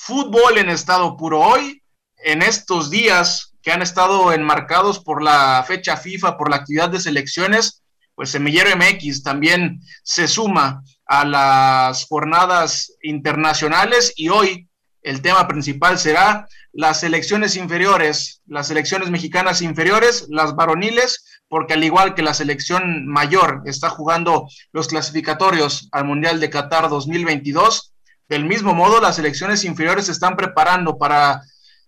Fútbol 0.00 0.58
en 0.58 0.70
estado 0.70 1.16
puro. 1.16 1.40
Hoy, 1.40 1.82
en 2.18 2.40
estos 2.40 2.88
días 2.88 3.54
que 3.60 3.72
han 3.72 3.82
estado 3.82 4.32
enmarcados 4.32 5.00
por 5.00 5.22
la 5.22 5.62
fecha 5.66 5.96
FIFA, 5.96 6.38
por 6.38 6.48
la 6.48 6.56
actividad 6.56 6.88
de 6.88 7.00
selecciones, 7.00 7.82
pues 8.14 8.30
Semillero 8.30 8.70
MX 8.76 9.22
también 9.22 9.80
se 10.04 10.28
suma 10.28 10.82
a 11.04 11.24
las 11.24 12.06
jornadas 12.06 12.92
internacionales 13.02 14.12
y 14.16 14.28
hoy 14.28 14.68
el 15.02 15.20
tema 15.20 15.46
principal 15.48 15.98
será 15.98 16.46
las 16.72 17.00
selecciones 17.00 17.56
inferiores, 17.56 18.40
las 18.46 18.68
selecciones 18.68 19.10
mexicanas 19.10 19.62
inferiores, 19.62 20.26
las 20.30 20.54
varoniles, 20.54 21.42
porque 21.48 21.74
al 21.74 21.84
igual 21.84 22.14
que 22.14 22.22
la 22.22 22.34
selección 22.34 23.06
mayor 23.08 23.62
está 23.66 23.90
jugando 23.90 24.48
los 24.72 24.86
clasificatorios 24.86 25.88
al 25.92 26.04
Mundial 26.04 26.40
de 26.40 26.50
Qatar 26.50 26.88
2022, 26.88 27.94
del 28.28 28.44
mismo 28.44 28.74
modo 28.74 29.00
las 29.00 29.16
selecciones 29.16 29.64
inferiores 29.64 30.06
se 30.06 30.12
están 30.12 30.36
preparando 30.36 30.98
para 30.98 31.42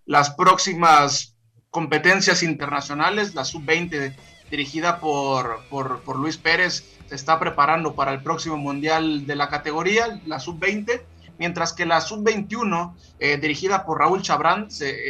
las 0.07 0.31
próximas 0.31 1.37
competencias 1.71 2.43
internacionales, 2.43 3.35
la 3.35 3.45
sub-20 3.45 4.15
dirigida 4.51 4.99
por, 4.99 5.61
por, 5.69 6.01
por 6.01 6.17
Luis 6.17 6.37
Pérez 6.37 6.85
se 7.09 7.15
está 7.15 7.39
preparando 7.39 7.95
para 7.95 8.13
el 8.13 8.23
próximo 8.23 8.57
Mundial 8.57 9.27
de 9.27 9.37
la 9.37 9.49
categoría, 9.49 10.21
la 10.27 10.41
sub-20 10.41 11.03
mientras 11.41 11.73
que 11.73 11.87
la 11.87 12.03
sub-21, 12.03 12.95
eh, 13.19 13.39
dirigida 13.39 13.87
por 13.87 13.99
Raúl 13.99 14.21
Chabrán, 14.21 14.69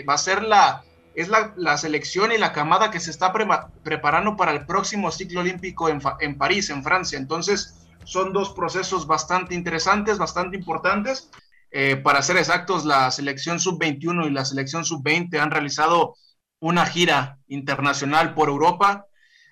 va 0.08 0.14
a 0.14 0.18
ser 0.18 0.44
la, 0.44 0.84
es 1.16 1.28
la, 1.28 1.76
selección 1.76 2.30
y 2.30 2.38
la 2.38 2.52
camada 2.52 2.92
que 2.92 3.00
se 3.00 3.10
está 3.10 3.32
preparando 3.82 4.36
para 4.36 4.52
el 4.52 4.64
próximo 4.64 5.10
ciclo 5.10 5.40
olímpico 5.40 5.88
en, 5.88 6.00
en, 6.20 6.38
París, 6.38 6.70
en 6.70 6.84
Francia. 6.84 7.18
Entonces, 7.18 7.79
son 8.04 8.32
dos 8.32 8.50
procesos 8.50 9.06
bastante 9.06 9.54
interesantes, 9.54 10.18
bastante 10.18 10.56
importantes. 10.56 11.30
Eh, 11.70 11.96
para 11.96 12.22
ser 12.22 12.36
exactos, 12.36 12.84
la 12.84 13.10
selección 13.10 13.60
sub-21 13.60 14.26
y 14.26 14.30
la 14.30 14.44
selección 14.44 14.84
sub-20 14.84 15.38
han 15.38 15.50
realizado 15.50 16.16
una 16.58 16.84
gira 16.86 17.38
internacional 17.46 18.34
por 18.34 18.48
Europa, 18.48 19.06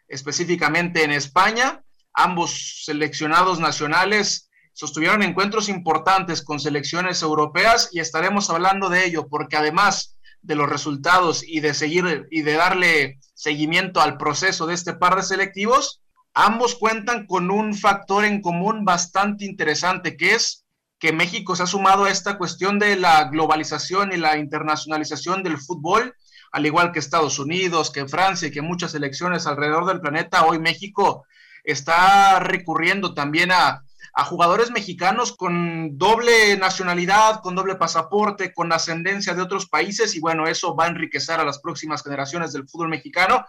específicamente 0.08 1.04
en 1.04 1.12
España. 1.12 1.82
Ambos 2.12 2.82
seleccionados 2.84 3.60
nacionales 3.60 4.50
sostuvieron 4.72 5.22
encuentros 5.22 5.68
importantes 5.68 6.42
con 6.42 6.60
selecciones 6.60 7.22
europeas 7.22 7.90
y 7.92 8.00
estaremos 8.00 8.50
hablando 8.50 8.88
de 8.88 9.06
ello 9.06 9.28
porque 9.28 9.56
además 9.56 10.16
de 10.42 10.54
los 10.54 10.68
resultados 10.68 11.42
y 11.46 11.60
de 11.60 11.74
seguir 11.74 12.26
y 12.30 12.42
de 12.42 12.52
darle 12.52 13.18
seguimiento 13.34 14.00
al 14.00 14.16
proceso 14.16 14.66
de 14.66 14.74
este 14.74 14.94
par 14.94 15.16
de 15.16 15.22
selectivos, 15.22 16.00
ambos 16.40 16.76
cuentan 16.76 17.26
con 17.26 17.50
un 17.50 17.74
factor 17.74 18.24
en 18.24 18.40
común 18.40 18.84
bastante 18.84 19.44
interesante 19.44 20.16
que 20.16 20.36
es 20.36 20.64
que 21.00 21.12
México 21.12 21.56
se 21.56 21.64
ha 21.64 21.66
sumado 21.66 22.04
a 22.04 22.10
esta 22.10 22.38
cuestión 22.38 22.78
de 22.78 22.94
la 22.94 23.24
globalización 23.24 24.12
y 24.12 24.18
la 24.18 24.38
internacionalización 24.38 25.42
del 25.42 25.58
fútbol, 25.58 26.14
al 26.52 26.64
igual 26.64 26.92
que 26.92 27.00
Estados 27.00 27.40
Unidos, 27.40 27.90
que 27.90 28.06
Francia 28.06 28.46
y 28.46 28.50
que 28.52 28.62
muchas 28.62 28.92
selecciones 28.92 29.48
alrededor 29.48 29.86
del 29.86 30.00
planeta, 30.00 30.46
hoy 30.46 30.60
México 30.60 31.26
está 31.64 32.38
recurriendo 32.38 33.14
también 33.14 33.50
a 33.50 33.82
a 34.12 34.24
jugadores 34.24 34.70
mexicanos 34.70 35.36
con 35.36 35.96
doble 35.98 36.56
nacionalidad, 36.56 37.40
con 37.40 37.54
doble 37.54 37.76
pasaporte, 37.76 38.52
con 38.52 38.72
ascendencia 38.72 39.34
de 39.34 39.42
otros 39.42 39.66
países 39.66 40.14
y 40.14 40.20
bueno, 40.20 40.46
eso 40.46 40.74
va 40.74 40.84
a 40.84 40.88
enriquecer 40.88 41.40
a 41.40 41.44
las 41.44 41.58
próximas 41.58 42.02
generaciones 42.02 42.52
del 42.52 42.68
fútbol 42.68 42.88
mexicano 42.88 43.44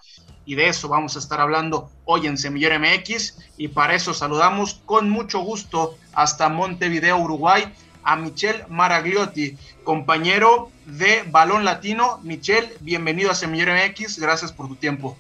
y 0.46 0.56
de 0.56 0.68
eso 0.68 0.88
vamos 0.88 1.16
a 1.16 1.20
estar 1.20 1.40
hablando 1.40 1.90
hoy 2.06 2.28
en 2.28 2.38
Semillero 2.38 2.80
MX 2.80 3.38
y 3.58 3.68
para 3.70 3.96
eso 3.96 4.14
saludamos 4.14 4.82
con 4.86 5.10
mucho 5.10 5.40
gusto 5.40 5.98
hasta 6.14 6.50
Montevideo, 6.50 7.18
Uruguay, 7.18 7.72
a 8.04 8.16
Michel 8.16 8.64
Maragliotti, 8.70 9.58
compañero 9.84 10.72
de 10.86 11.24
Balón 11.30 11.66
Latino. 11.66 12.20
Michel, 12.24 12.70
bienvenido 12.80 13.32
a 13.32 13.36
Semillero 13.36 13.74
MX, 13.74 14.20
gracias 14.20 14.52
por 14.52 14.68
tu 14.68 14.76
tiempo. 14.76 15.18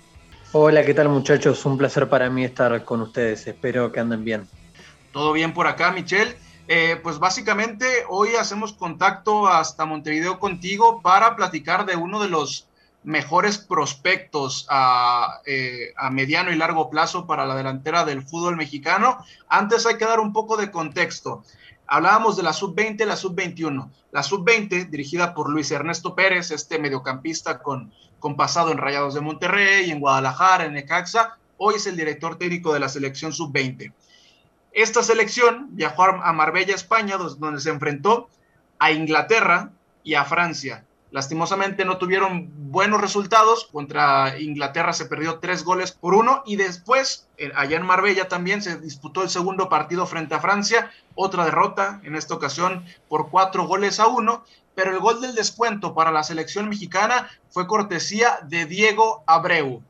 Hola, 0.52 0.84
¿qué 0.84 0.96
tal 0.96 1.10
muchachos? 1.10 1.64
Un 1.66 1.78
placer 1.78 2.10
para 2.10 2.30
mí 2.30 2.44
estar 2.44 2.84
con 2.84 3.02
ustedes, 3.02 3.46
espero 3.46 3.92
que 3.92 4.00
anden 4.00 4.24
bien. 4.24 4.48
Todo 5.12 5.34
bien 5.34 5.54
por 5.54 5.68
acá, 5.68 5.92
Michelle. 5.92 6.38
Eh, 6.68 7.00
pues 7.02 7.18
básicamente 7.18 7.86
hoy 8.10 8.36
hacemos 8.36 8.74
contacto 8.74 9.48
hasta 9.48 9.86
Montevideo 9.86 10.40
contigo 10.40 11.02
para 11.02 11.36
platicar 11.36 11.88
de 11.88 11.96
uno 11.96 12.22
de 12.22 12.30
los 12.30 12.68
mejores 13.04 13.58
prospectos 13.58 14.68
a, 14.70 15.42
eh, 15.48 15.94
a, 15.98 16.12
mediano 16.12 16.52
y 16.52 16.56
largo 16.56 16.92
plazo 16.92 17.26
para 17.26 17.48
la 17.48 17.56
delantera 17.56 18.06
del 18.06 18.22
fútbol 18.22 18.56
mexicano. 18.56 19.18
Antes 19.48 19.88
hay 19.88 19.98
que 19.98 20.06
dar 20.06 20.20
un 20.20 20.32
poco 20.32 20.58
de 20.58 20.70
contexto. 20.70 21.44
Hablábamos 21.88 22.38
de 22.38 22.44
la 22.44 22.54
sub-20 22.54 23.02
y 23.02 23.06
la 23.06 23.16
sub-21. 23.16 23.90
La 24.12 24.22
sub-20, 24.22 24.90
dirigida 24.90 25.34
por 25.34 25.50
Luis 25.50 25.72
Ernesto 25.72 26.14
Pérez, 26.14 26.52
este 26.52 26.78
mediocampista 26.78 27.64
con, 27.64 27.92
con 28.20 28.36
pasado 28.36 28.72
en 28.72 28.78
Rayados 28.78 29.16
de 29.16 29.22
Monterrey, 29.22 29.90
en 29.90 30.00
Guadalajara, 30.00 30.66
en 30.66 30.74
Necaxa, 30.74 31.38
hoy 31.58 31.76
es 31.76 31.88
el 31.88 31.96
director 31.96 32.38
técnico 32.38 32.74
de 32.74 32.80
la 32.80 32.90
selección 32.90 33.34
sub-20. 33.34 33.92
Esta 34.72 35.04
selección 35.04 35.68
viajó 35.72 36.04
a 36.04 36.34
Marbella, 36.34 36.76
España, 36.76 37.18
donde 37.18 37.60
se 37.60 37.70
enfrentó 37.70 38.30
a 38.78 38.92
Inglaterra 38.92 39.72
y 40.04 40.14
a 40.14 40.26
Francia. 40.26 40.86
Lastimosamente 41.12 41.86
no 41.86 41.98
tuvieron 41.98 42.52
buenos 42.72 43.02
resultados. 43.02 43.68
Contra 43.72 44.38
Inglaterra 44.40 44.94
se 44.94 45.06
perdió 45.06 45.40
tres 45.40 45.64
goles 45.64 45.92
por 45.92 46.14
uno 46.14 46.44
y 46.46 46.56
después, 46.56 47.28
eh, 47.38 47.52
allá 47.56 47.78
en 47.78 47.86
Marbella 47.86 48.28
también 48.28 48.62
se 48.62 48.80
disputó 48.80 49.24
el 49.24 49.30
segundo 49.30 49.70
partido 49.70 50.06
frente 50.06 50.36
a 50.36 50.40
Francia. 50.40 50.92
Otra 51.16 51.46
derrota, 51.46 52.00
en 52.04 52.16
esta 52.16 52.36
ocasión 52.36 52.86
por 53.08 53.30
cuatro 53.30 53.66
goles 53.66 54.00
a 54.00 54.08
uno. 54.08 54.44
Pero 54.76 54.92
el 54.92 55.00
gol 55.00 55.20
del 55.20 55.34
descuento 55.34 55.96
para 55.96 56.12
la 56.12 56.24
selección 56.24 56.70
mexicana 56.70 57.28
fue 57.50 57.68
cortesía 57.68 58.40
de 58.44 58.66
Diego 58.66 59.24
Abreu 59.26 59.84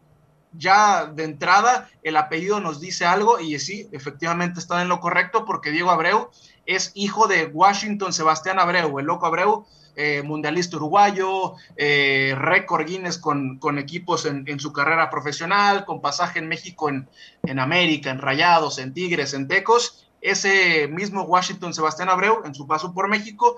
ya 0.53 1.05
de 1.05 1.23
entrada 1.23 1.89
el 2.03 2.17
apellido 2.17 2.59
nos 2.59 2.79
dice 2.79 3.05
algo 3.05 3.39
y 3.39 3.57
sí, 3.59 3.87
efectivamente 3.91 4.59
está 4.59 4.81
en 4.81 4.87
lo 4.87 4.99
correcto 4.99 5.45
porque 5.45 5.71
Diego 5.71 5.91
Abreu 5.91 6.29
es 6.65 6.91
hijo 6.95 7.27
de 7.27 7.45
Washington 7.45 8.13
Sebastián 8.13 8.59
Abreu, 8.59 8.99
el 8.99 9.05
loco 9.05 9.25
Abreu, 9.25 9.65
eh, 9.95 10.21
mundialista 10.23 10.77
uruguayo, 10.77 11.55
eh, 11.75 12.33
récord 12.38 12.85
Guinness 12.85 13.17
con, 13.17 13.59
equipos 13.77 14.25
en, 14.25 14.59
su 14.59 14.71
carrera 14.71 15.09
profesional, 15.09 15.83
con 15.83 15.99
pasaje 15.99 16.39
en 16.39 16.47
México, 16.47 16.89
en, 16.89 17.09
en 17.43 17.59
América, 17.59 18.11
en 18.11 18.19
Rayados, 18.19 18.77
en 18.77 18.93
Tigres, 18.93 19.33
en 19.33 19.47
Tecos. 19.47 20.07
Ese 20.21 20.88
mismo 20.88 21.23
Washington 21.23 21.73
Sebastián 21.73 22.09
Abreu, 22.09 22.43
en 22.45 22.53
su 22.53 22.67
paso 22.67 22.93
por 22.93 23.09
México, 23.09 23.57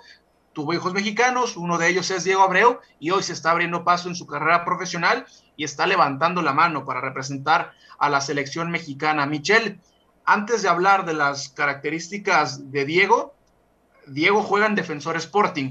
tuvo 0.53 0.73
hijos 0.73 0.93
mexicanos, 0.93 1.57
uno 1.57 1.77
de 1.77 1.89
ellos 1.89 2.09
es 2.11 2.23
Diego 2.23 2.41
Abreu 2.41 2.79
y 2.99 3.11
hoy 3.11 3.23
se 3.23 3.33
está 3.33 3.51
abriendo 3.51 3.83
paso 3.83 4.09
en 4.09 4.15
su 4.15 4.27
carrera 4.27 4.65
profesional 4.65 5.25
y 5.61 5.63
está 5.63 5.85
levantando 5.85 6.41
la 6.41 6.53
mano 6.53 6.85
para 6.85 7.01
representar 7.01 7.73
a 7.99 8.09
la 8.09 8.19
selección 8.19 8.71
mexicana. 8.71 9.27
Michelle, 9.27 9.77
antes 10.25 10.63
de 10.63 10.69
hablar 10.69 11.05
de 11.05 11.13
las 11.13 11.49
características 11.49 12.71
de 12.71 12.83
Diego, 12.83 13.35
Diego 14.07 14.41
juega 14.41 14.65
en 14.65 14.73
Defensor 14.73 15.17
Sporting. 15.17 15.69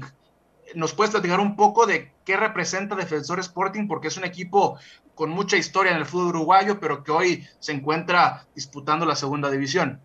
¿Nos 0.75 0.93
puedes 0.93 1.11
platicar 1.11 1.41
un 1.41 1.57
poco 1.57 1.85
de 1.85 2.13
qué 2.23 2.37
representa 2.37 2.95
Defensor 2.95 3.41
Sporting? 3.41 3.89
Porque 3.89 4.07
es 4.07 4.15
un 4.15 4.23
equipo 4.23 4.79
con 5.13 5.29
mucha 5.29 5.57
historia 5.57 5.91
en 5.91 5.97
el 5.97 6.05
fútbol 6.05 6.27
uruguayo, 6.27 6.79
pero 6.79 7.03
que 7.03 7.11
hoy 7.11 7.45
se 7.59 7.73
encuentra 7.73 8.47
disputando 8.55 9.05
la 9.05 9.17
segunda 9.17 9.51
división. 9.51 9.99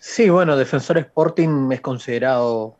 Sí, 0.00 0.30
bueno, 0.30 0.56
Defensor 0.56 0.96
Sporting 0.96 1.70
es 1.70 1.82
considerado 1.82 2.78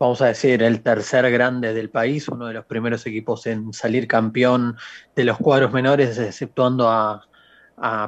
vamos 0.00 0.22
a 0.22 0.28
decir, 0.28 0.62
el 0.62 0.82
tercer 0.82 1.30
grande 1.30 1.74
del 1.74 1.90
país, 1.90 2.26
uno 2.28 2.46
de 2.46 2.54
los 2.54 2.64
primeros 2.64 3.06
equipos 3.06 3.46
en 3.46 3.74
salir 3.74 4.08
campeón 4.08 4.78
de 5.14 5.24
los 5.24 5.36
cuadros 5.36 5.72
menores, 5.72 6.18
exceptuando 6.18 6.88
a, 6.88 7.26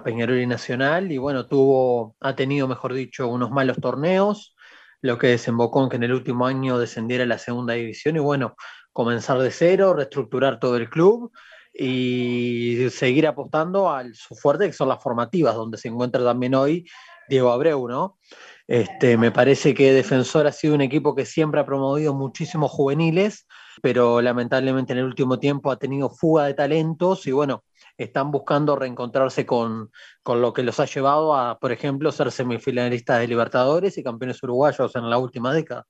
Peñarol 0.05 0.39
y 0.39 0.47
Nacional, 0.47 1.11
y 1.13 1.17
bueno, 1.17 1.47
tuvo, 1.47 2.15
ha 2.21 2.35
tenido, 2.35 2.69
mejor 2.69 2.93
dicho, 2.93 3.29
unos 3.29 3.51
malos 3.51 3.79
torneos, 3.81 4.55
lo 5.01 5.17
que 5.17 5.29
desembocó 5.29 5.83
en 5.83 5.89
que 5.89 5.97
en 5.97 6.03
el 6.03 6.13
último 6.13 6.47
año 6.47 6.79
descendiera 6.79 7.25
a 7.25 7.27
la 7.27 7.39
segunda 7.39 7.73
división, 7.75 8.17
y 8.17 8.21
bueno, 8.21 8.55
comenzar 8.93 9.39
de 9.39 9.51
cero, 9.51 9.95
reestructurar 9.95 10.61
todo 10.61 10.77
el 10.77 10.91
club 10.91 11.33
y 11.73 12.87
seguir 12.91 13.27
apostando 13.27 13.91
al 13.91 14.15
su 14.15 14.35
fuerte, 14.35 14.67
que 14.67 14.75
son 14.75 14.89
las 14.89 15.03
formativas, 15.03 15.55
donde 15.55 15.79
se 15.79 15.89
encuentra 15.89 16.23
también 16.23 16.55
hoy 16.55 16.87
Diego 17.29 17.51
Abreu, 17.51 17.89
¿no? 17.89 18.19
Este, 18.67 19.17
me 19.17 19.33
parece 19.33 19.75
que 19.75 19.93
Defensor 19.93 20.47
ha 20.47 20.53
sido 20.53 20.75
un 20.75 20.81
equipo 20.81 21.15
que 21.15 21.27
siempre 21.27 21.61
ha 21.61 21.67
promovido 21.67 22.15
muchísimos 22.15 22.71
juveniles, 22.71 23.47
pero 23.83 24.21
lamentablemente 24.21 24.93
en 24.93 25.01
el 25.01 25.05
último 25.05 25.39
tiempo 25.39 25.71
ha 25.71 25.79
tenido 25.79 26.11
fuga 26.11 26.45
de 26.45 26.55
talentos 26.55 27.27
y 27.27 27.33
bueno, 27.33 27.65
están 27.97 28.31
buscando 28.31 28.77
reencontrarse 28.77 29.45
con, 29.45 29.91
lo 30.25 30.53
que 30.53 30.63
los 30.63 30.79
ha 30.81 30.87
llevado 30.87 31.35
a, 31.35 31.59
por 31.59 31.73
ejemplo, 31.73 32.13
ser 32.13 32.31
semifinalistas 32.31 33.21
de 33.21 33.29
Libertadores 33.29 33.99
y 33.99 34.03
campeones 34.03 34.43
uruguayos 34.43 34.95
en 34.97 35.11
la 35.11 35.19
última 35.19 35.53
década. 35.53 35.87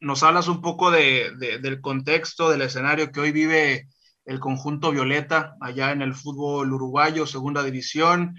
Nos 0.00 0.22
hablas 0.22 0.48
un 0.48 0.60
poco 0.60 0.90
del 0.90 1.80
contexto, 1.80 2.50
del 2.50 2.62
escenario 2.62 3.10
que 3.10 3.20
hoy 3.20 3.32
vive 3.32 3.88
el 4.24 4.40
conjunto 4.40 4.90
Violeta 4.90 5.54
allá 5.60 5.92
en 5.92 6.02
el 6.02 6.14
fútbol 6.14 6.72
uruguayo, 6.72 7.26
segunda 7.26 7.62
división, 7.62 8.34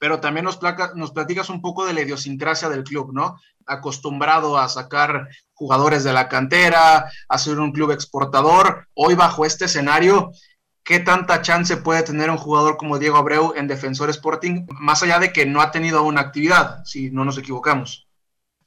pero 0.00 0.18
también 0.18 0.46
nos, 0.46 0.58
nos 0.94 1.12
platicas 1.12 1.50
un 1.50 1.60
poco 1.60 1.84
de 1.86 1.92
la 1.92 2.00
idiosincrasia 2.00 2.70
del 2.70 2.84
club, 2.84 3.12
¿no? 3.12 3.38
Acostumbrado 3.66 4.58
a 4.58 4.66
sacar 4.70 5.28
jugadores 5.52 6.04
de 6.04 6.14
la 6.14 6.26
cantera, 6.26 7.10
a 7.28 7.38
ser 7.38 7.60
un 7.60 7.70
club 7.70 7.92
exportador. 7.92 8.88
Hoy 8.94 9.14
bajo 9.14 9.44
este 9.44 9.66
escenario, 9.66 10.32
¿qué 10.82 11.00
tanta 11.00 11.42
chance 11.42 11.76
puede 11.76 12.02
tener 12.02 12.30
un 12.30 12.38
jugador 12.38 12.78
como 12.78 12.98
Diego 12.98 13.18
Abreu 13.18 13.52
en 13.54 13.68
Defensor 13.68 14.08
Sporting, 14.08 14.66
más 14.70 15.02
allá 15.02 15.18
de 15.18 15.34
que 15.34 15.44
no 15.44 15.60
ha 15.60 15.70
tenido 15.70 16.02
una 16.02 16.22
actividad, 16.22 16.82
si 16.86 17.10
no 17.10 17.26
nos 17.26 17.36
equivocamos? 17.36 18.08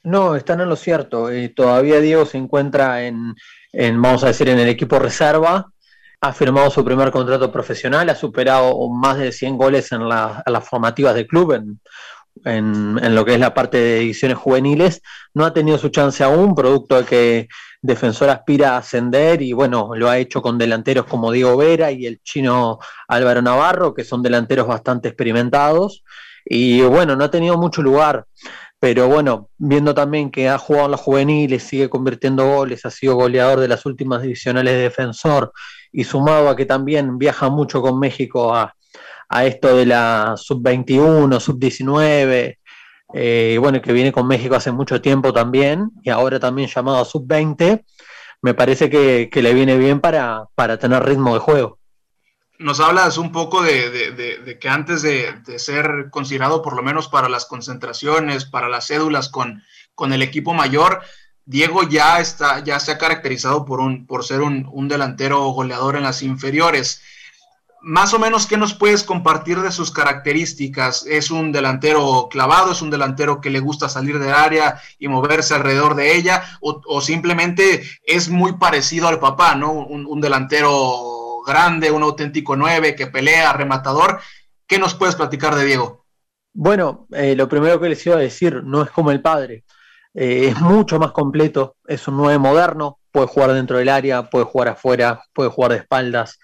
No, 0.04 0.36
están 0.36 0.62
en 0.62 0.70
lo 0.70 0.76
cierto. 0.76 1.30
Todavía 1.56 2.00
Diego 2.00 2.28
se 2.28 2.38
encuentra 2.38 3.06
en, 3.06 3.36
vamos 3.74 4.24
a 4.24 4.28
decir, 4.28 4.50
en 4.50 4.60
el 4.60 4.70
equipo 4.70 5.00
reserva 5.00 5.73
ha 6.24 6.32
firmado 6.32 6.72
su 6.72 6.86
primer 6.86 7.12
contrato 7.12 7.52
profesional, 7.52 8.10
ha 8.10 8.16
superado 8.16 8.88
más 8.88 9.18
de 9.18 9.34
100 9.34 9.58
goles 9.58 9.92
en, 9.92 10.08
las 10.08 10.70
formativas 10.70 11.16
del 11.16 11.28
club, 11.28 11.52
en, 12.46 13.16
lo 13.16 13.26
que 13.26 13.34
es 13.34 13.40
la 13.42 13.54
parte 13.54 13.78
de 13.78 13.98
ediciones 13.98 14.38
juveniles. 14.38 15.02
No 15.34 15.44
ha 15.44 15.54
tenido 15.54 15.78
su 15.78 15.90
chance 15.90 16.24
aún, 16.24 16.56
producto 16.56 16.96
de 16.96 17.04
que 17.04 17.48
Defensor 17.82 18.30
aspira 18.30 18.76
a 18.76 18.78
ascender 18.78 19.42
y 19.42 19.52
bueno, 19.52 19.90
lo 19.96 20.10
ha 20.10 20.18
hecho 20.18 20.42
con 20.42 20.58
delanteros 20.58 21.08
como 21.08 21.30
Diego 21.30 21.58
Vera 21.58 21.92
y 21.92 22.06
el 22.06 22.22
chino 22.24 22.80
Álvaro 23.10 23.42
Navarro, 23.42 23.94
que 23.94 24.06
son 24.06 24.24
delanteros 24.24 24.66
bastante 24.66 25.10
experimentados. 25.10 26.06
Y 26.46 26.84
bueno, 26.84 27.18
no 27.18 27.26
ha 27.26 27.32
tenido 27.32 27.58
mucho 27.58 27.82
lugar. 27.82 28.28
Pero 28.80 29.10
bueno, 29.10 29.50
viendo 29.58 29.94
también 29.94 30.32
que 30.32 30.48
ha 30.48 30.58
jugado 30.58 30.86
en 30.86 30.92
los 30.92 31.02
juveniles, 31.02 31.64
sigue 31.64 31.90
convirtiendo 31.90 32.46
goles, 32.46 32.86
ha 32.86 32.92
sido 32.92 33.16
goleador 33.16 33.60
de 33.60 33.68
las 33.68 33.86
últimas 33.86 34.22
divisionales 34.22 34.74
de 34.74 34.84
defensor 34.84 35.52
y 35.94 36.04
sumado 36.04 36.50
a 36.50 36.56
que 36.56 36.66
también 36.66 37.18
viaja 37.18 37.50
mucho 37.50 37.82
con 37.82 38.00
México 38.00 38.54
a, 38.54 38.76
esto 39.46 39.76
de 39.78 39.86
la 39.86 40.36
sub-21, 40.36 41.40
sub-19, 41.40 42.58
eh, 43.16 43.58
bueno, 43.60 43.82
que 43.82 43.94
viene 43.94 44.12
con 44.12 44.28
México 44.28 44.56
hace 44.56 44.72
mucho 44.72 45.02
tiempo 45.02 45.34
también 45.34 45.90
y 46.04 46.12
ahora 46.12 46.40
también 46.40 46.68
llamado 46.68 47.00
a 47.00 47.06
sub-20, 47.06 47.84
me 48.42 48.54
parece 48.54 48.90
que, 48.90 49.30
le 49.34 49.54
viene 49.54 49.78
bien 49.78 50.02
para, 50.02 50.46
para 50.54 50.78
tener 50.78 51.04
ritmo 51.04 51.34
de 51.34 51.40
juego. 51.40 51.80
Nos 52.60 52.80
hablas 52.80 53.18
un 53.18 53.32
poco 53.32 53.64
de, 53.64 54.58
que 54.60 54.70
antes 54.70 55.02
de, 55.02 55.34
ser 55.58 56.10
considerado 56.12 56.62
por 56.62 56.76
lo 56.76 56.84
menos 56.84 57.08
para 57.08 57.30
las 57.30 57.46
concentraciones, 57.46 58.46
para 58.46 58.70
las 58.70 58.88
cédulas 58.88 59.30
con, 59.30 59.64
con 59.96 60.14
el 60.14 60.22
equipo 60.22 60.54
mayor, 60.54 61.02
Diego 61.46 61.84
ya, 61.84 62.20
está, 62.20 62.64
ya 62.64 62.80
se 62.80 62.92
ha 62.92 62.98
caracterizado 62.98 63.66
por, 63.66 63.80
un, 63.80 64.06
por 64.06 64.24
ser 64.24 64.42
un, 64.42 64.88
delantero 64.88 65.46
goleador 65.50 65.96
en 65.96 66.04
las 66.04 66.22
inferiores. 66.24 67.02
Más 67.82 68.14
o 68.14 68.20
menos, 68.20 68.48
¿qué 68.48 68.56
nos 68.56 68.74
puedes 68.74 69.04
compartir 69.04 69.60
de 69.60 69.72
sus 69.72 69.92
características? 69.92 71.06
¿Es 71.06 71.32
un 71.32 71.52
delantero 71.52 72.30
clavado? 72.32 72.72
¿Es 72.72 72.82
un 72.82 72.90
delantero 72.90 73.42
que 73.42 73.50
le 73.50 73.60
gusta 73.60 73.90
salir 73.90 74.20
del 74.20 74.34
área 74.34 74.82
y 75.00 75.10
moverse 75.10 75.54
alrededor 75.54 75.96
de 75.96 76.16
ella? 76.16 76.44
¿O, 76.62 77.02
simplemente 77.02 77.84
es 78.06 78.30
muy 78.30 78.54
parecido 78.54 79.10
al 79.10 79.20
papá, 79.20 79.56
¿no? 79.56 79.74
un 79.74 80.22
delantero 80.22 81.14
grande, 81.44 81.92
un 81.92 82.04
auténtico 82.04 82.56
nueve 82.56 82.96
que 82.96 83.08
pelea, 83.08 83.54
rematador. 83.54 84.20
¿Qué 84.68 84.80
nos 84.80 84.96
puedes 84.96 85.16
platicar 85.16 85.56
de 85.56 85.66
Diego? 85.66 86.06
Bueno, 86.54 87.08
eh, 87.12 87.36
lo 87.36 87.48
primero 87.48 87.80
que 87.80 87.90
les 87.90 88.06
iba 88.06 88.16
a 88.16 88.20
decir, 88.20 88.64
no 88.64 88.84
es 88.84 88.92
como 88.92 89.12
el 89.12 89.22
padre, 89.22 89.64
eh, 90.14 90.48
es 90.50 90.60
mucho 90.62 91.00
más 91.00 91.12
completo, 91.12 91.76
es 91.88 92.08
un 92.08 92.18
nueve 92.18 92.38
moderno, 92.38 93.00
puede 93.12 93.28
jugar 93.28 93.54
dentro 93.54 93.78
del 93.78 93.90
área, 93.90 94.30
puede 94.30 94.46
jugar 94.46 94.70
afuera, 94.70 95.24
puede 95.34 95.50
jugar 95.50 95.72
de 95.72 95.78
espaldas, 95.78 96.40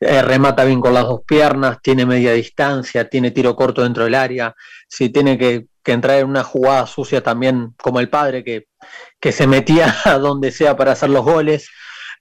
eh, 0.00 0.22
remata 0.22 0.64
bien 0.64 0.80
con 0.80 0.94
las 0.94 1.04
dos 1.04 1.22
piernas, 1.26 1.78
tiene 1.82 2.06
media 2.06 2.32
distancia, 2.32 3.08
tiene 3.08 3.30
tiro 3.30 3.56
corto 3.56 3.82
dentro 3.82 4.04
del 4.04 4.14
área, 4.14 4.54
si 4.88 5.08
tiene 5.10 5.38
que, 5.38 5.66
entrar 5.84 6.18
en 6.18 6.28
una 6.28 6.44
jugada 6.44 6.86
sucia 6.86 7.22
también 7.22 7.72
como 7.78 7.98
el 7.98 8.10
padre 8.10 8.44
que, 8.44 8.66
que 9.18 9.32
se 9.32 9.46
metía 9.46 9.94
a 10.04 10.18
donde 10.18 10.52
sea 10.52 10.76
para 10.76 10.92
hacer 10.92 11.08
los 11.08 11.24
goles, 11.24 11.70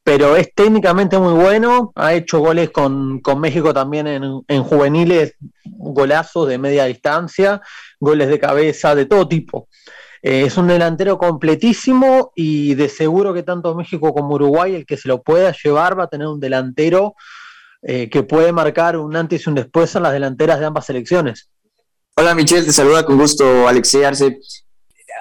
pero 0.07 0.37
es 0.37 0.53
técnicamente 0.53 1.19
muy 1.19 1.33
bueno, 1.33 1.91
ha 1.95 2.13
hecho 2.13 2.39
goles 2.39 2.69
con, 2.69 3.21
México 3.41 3.73
también 3.73 4.07
en, 4.07 4.63
juveniles, 4.63 5.35
golazos 5.65 6.47
de 6.47 6.57
media 6.57 6.85
distancia, 6.85 7.61
goles 7.99 8.29
de 8.29 8.39
cabeza, 8.39 8.95
de 8.95 9.05
todo 9.05 9.27
tipo. 9.27 9.67
Eh, 10.29 10.43
es 10.45 10.57
un 10.57 10.67
delantero 10.67 11.17
completísimo 11.17 12.33
y 12.35 12.75
de 12.75 12.89
seguro 12.89 13.33
que 13.33 13.43
tanto 13.43 13.73
México 13.75 14.13
como 14.13 14.35
Uruguay, 14.35 14.75
el 14.75 14.85
que 14.85 14.97
se 14.97 15.07
lo 15.07 15.23
pueda 15.23 15.55
llevar, 15.63 15.97
va 15.97 16.03
a 16.03 16.09
tener 16.09 16.27
un 16.27 16.41
delantero 16.41 17.15
eh, 17.81 18.09
que 18.09 18.23
puede 18.23 18.51
marcar 18.51 18.97
un 18.97 19.15
antes 19.15 19.45
y 19.45 19.49
un 19.49 19.55
después 19.55 19.95
en 19.95 20.03
las 20.03 20.11
delanteras 20.11 20.59
de 20.59 20.65
ambas 20.65 20.85
selecciones. 20.85 21.49
Hola 22.17 22.35
Michelle, 22.35 22.65
te 22.65 22.73
saluda 22.73 23.05
con 23.05 23.17
gusto 23.17 23.69
Alexei 23.69 24.03
Arce. 24.03 24.37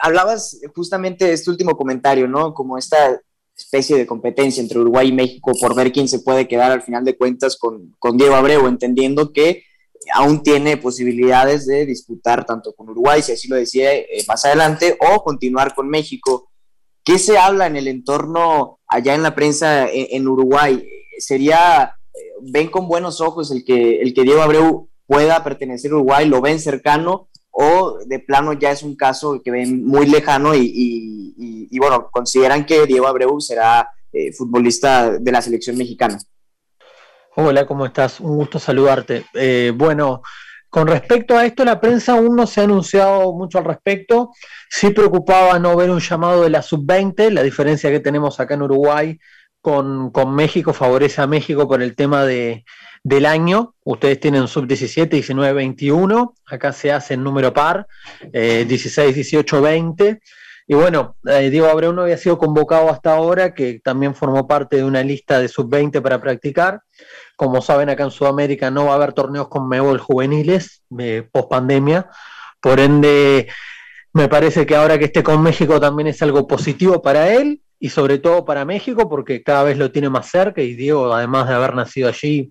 Hablabas 0.03 0.61
justamente 0.75 1.27
de 1.27 1.35
este 1.35 1.53
último 1.53 1.77
comentario, 1.77 2.27
¿no? 2.27 2.53
Como 2.53 2.77
esta 2.77 3.21
especie 3.57 3.97
de 3.97 4.09
competencia 4.09 4.61
entre 4.61 4.81
Uruguay 4.81 5.11
y 5.11 5.13
México 5.13 5.53
por 5.61 5.77
ver 5.77 5.93
quién 5.93 6.09
se 6.09 6.19
puede 6.19 6.49
quedar 6.49 6.73
al 6.73 6.83
final 6.83 7.05
de 7.05 7.17
cuentas 7.17 7.57
con, 7.57 7.95
con 8.01 8.17
Diego 8.17 8.35
Abreu, 8.35 8.67
entendiendo 8.67 9.33
que 9.33 9.63
aún 10.13 10.43
tiene 10.43 10.77
posibilidades 10.77 11.67
de 11.67 11.87
disputar 11.87 12.45
tanto 12.45 12.75
con 12.75 12.89
Uruguay, 12.91 13.23
si 13.23 13.33
así 13.33 13.49
lo 13.49 13.57
decía 13.57 13.95
eh, 13.95 14.25
más 14.29 14.45
adelante, 14.45 14.97
o 15.01 15.23
continuar 15.23 15.75
con 15.75 15.89
México. 15.89 16.51
¿Qué 17.05 17.19
se 17.19 17.39
habla 17.39 17.67
en 17.67 17.77
el 17.77 17.89
entorno 17.89 18.81
allá 18.89 19.15
en 19.15 19.23
la 19.23 19.35
prensa 19.35 19.89
en, 19.91 20.27
Uruguay? 20.27 20.85
¿Sería, 21.19 21.95
eh, 22.13 22.19
ven 22.43 22.69
con 22.69 22.89
buenos 22.89 23.21
ojos 23.21 23.51
el 23.51 23.65
que, 23.65 24.01
el 24.01 24.13
que 24.13 24.23
Diego 24.23 24.43
Abreu 24.43 24.89
pueda 25.07 25.45
pertenecer 25.45 25.93
a 25.93 25.95
Uruguay, 25.95 26.27
lo 26.27 26.41
ven 26.41 26.59
cercano 26.59 27.29
o 27.59 27.99
de 28.05 28.19
plano 28.19 28.53
ya 28.53 28.71
es 28.71 28.83
un 28.83 28.97
caso 28.97 29.41
que 29.43 29.51
ven 29.51 29.87
muy 29.87 30.07
lejano 30.07 30.55
y, 30.55 31.79
bueno, 31.79 32.11
consideran 32.11 32.67
que 32.67 32.85
Diego 32.87 33.07
Abreu 33.07 33.41
será 33.41 33.89
eh, 34.13 34.31
futbolista 34.33 35.19
de 35.19 35.33
la 35.33 35.41
selección 35.41 35.77
mexicana. 35.77 36.19
Hola, 37.39 37.67
¿cómo 37.67 37.85
estás? 37.85 38.19
Un 38.21 38.35
gusto 38.35 38.59
saludarte. 38.59 39.27
Eh, 39.35 39.71
bueno, 39.75 40.23
con 40.71 40.87
respecto 40.87 41.37
a 41.37 41.45
esto, 41.45 41.67
la 41.67 41.79
prensa 41.79 42.13
aún 42.13 42.35
no 42.35 42.47
se 42.47 42.63
ha 42.63 42.65
anunciado 42.65 43.31
mucho 43.35 43.59
al 43.59 43.67
respecto. 43.67 44.31
Sí 44.71 44.89
preocupaba 44.89 45.59
no 45.59 45.77
ver 45.77 45.91
un 45.91 46.01
llamado 46.01 46.45
de 46.45 46.49
la 46.49 46.63
sub-20, 46.63 47.29
la 47.29 47.43
diferencia 47.43 47.91
que 47.91 48.01
tenemos 48.01 48.41
acá 48.41 48.55
en 48.55 48.63
Uruguay 48.63 49.19
con, 49.61 50.11
con 50.13 50.35
México 50.35 50.73
favorece 50.73 51.21
a 51.21 51.27
México 51.27 51.69
por 51.69 51.83
el 51.83 51.95
tema 51.95 52.25
de, 52.25 52.65
del 53.05 53.27
año. 53.27 53.75
Ustedes 53.85 54.19
tienen 54.19 54.49
sub-17, 54.49 55.07
19, 55.11 55.53
21. 55.53 56.35
Acá 56.47 56.73
se 56.73 56.91
hace 56.91 57.13
en 57.15 57.23
número 57.23 57.53
par, 57.53 57.87
16, 58.33 59.15
18, 59.15 59.61
20. 59.61 60.21
Y 60.69 60.75
bueno, 60.75 61.17
eh, 61.27 61.49
Diego 61.49 61.69
Abreu 61.69 61.93
no 61.93 62.03
había 62.03 62.17
sido 62.17 62.39
convocado 62.39 62.91
hasta 62.91 63.15
ahora, 63.15 63.55
que 63.55 63.81
también 63.85 64.15
formó 64.15 64.49
parte 64.49 64.77
de 64.77 64.85
una 64.85 65.03
lista 65.03 65.39
de 65.39 65.49
sub-20 65.49 66.03
para 66.03 66.21
practicar. 66.21 66.81
Como 67.37 67.63
saben, 67.63 67.89
acá 67.89 68.03
en 68.05 68.11
Sudamérica 68.11 68.71
no 68.71 68.87
va 68.87 68.93
a 68.93 68.95
haber 68.97 69.13
torneos 69.13 69.49
con 69.49 69.69
Mebol 69.69 69.99
juveniles 69.99 70.83
eh, 70.99 71.29
post 71.31 71.49
pandemia. 71.49 72.09
Por 72.61 72.81
ende, 72.81 73.49
me 74.13 74.29
parece 74.29 74.67
que 74.67 74.75
ahora 74.75 74.99
que 74.99 75.05
esté 75.05 75.23
con 75.23 75.41
México 75.41 75.79
también 75.81 76.09
es 76.09 76.21
algo 76.23 76.49
positivo 76.49 77.01
para 77.01 77.33
él 77.33 77.61
y 77.79 77.91
sobre 77.91 78.19
todo 78.19 78.45
para 78.45 78.65
México, 78.65 79.09
porque 79.09 79.43
cada 79.45 79.63
vez 79.63 79.79
lo 79.79 79.93
tiene 79.93 80.09
más 80.09 80.29
cerca. 80.31 80.63
Y 80.63 80.75
Diego, 80.75 81.13
además 81.13 81.49
de 81.49 81.55
haber 81.55 81.75
nacido 81.75 82.09
allí, 82.09 82.51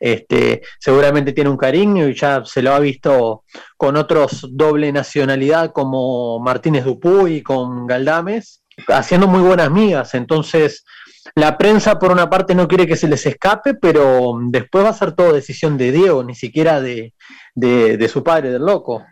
este, 0.00 0.62
seguramente 0.78 1.32
tiene 1.32 1.50
un 1.50 1.56
cariño 1.56 2.08
y 2.08 2.14
ya 2.14 2.44
se 2.44 2.62
lo 2.62 2.72
ha 2.72 2.78
visto 2.78 3.44
con 3.76 3.96
otros 3.96 4.46
doble 4.50 4.92
nacionalidad 4.92 5.72
como 5.72 6.38
Martínez 6.40 6.84
Dupuy 6.84 7.36
y 7.36 7.42
con 7.42 7.86
Galdames, 7.86 8.62
haciendo 8.88 9.26
muy 9.26 9.40
buenas 9.40 9.70
migas. 9.70 10.14
Entonces, 10.14 10.84
la 11.34 11.58
prensa 11.58 11.98
por 11.98 12.12
una 12.12 12.30
parte 12.30 12.54
no 12.54 12.68
quiere 12.68 12.86
que 12.86 12.96
se 12.96 13.08
les 13.08 13.26
escape, 13.26 13.74
pero 13.74 14.38
después 14.50 14.84
va 14.84 14.90
a 14.90 14.94
ser 14.94 15.12
todo 15.12 15.32
decisión 15.32 15.76
de 15.76 15.92
Diego, 15.92 16.24
ni 16.24 16.34
siquiera 16.34 16.80
de, 16.80 17.14
de, 17.54 18.08
su 18.08 18.22
padre, 18.22 18.50
del 18.50 18.64
loco. 18.64 19.04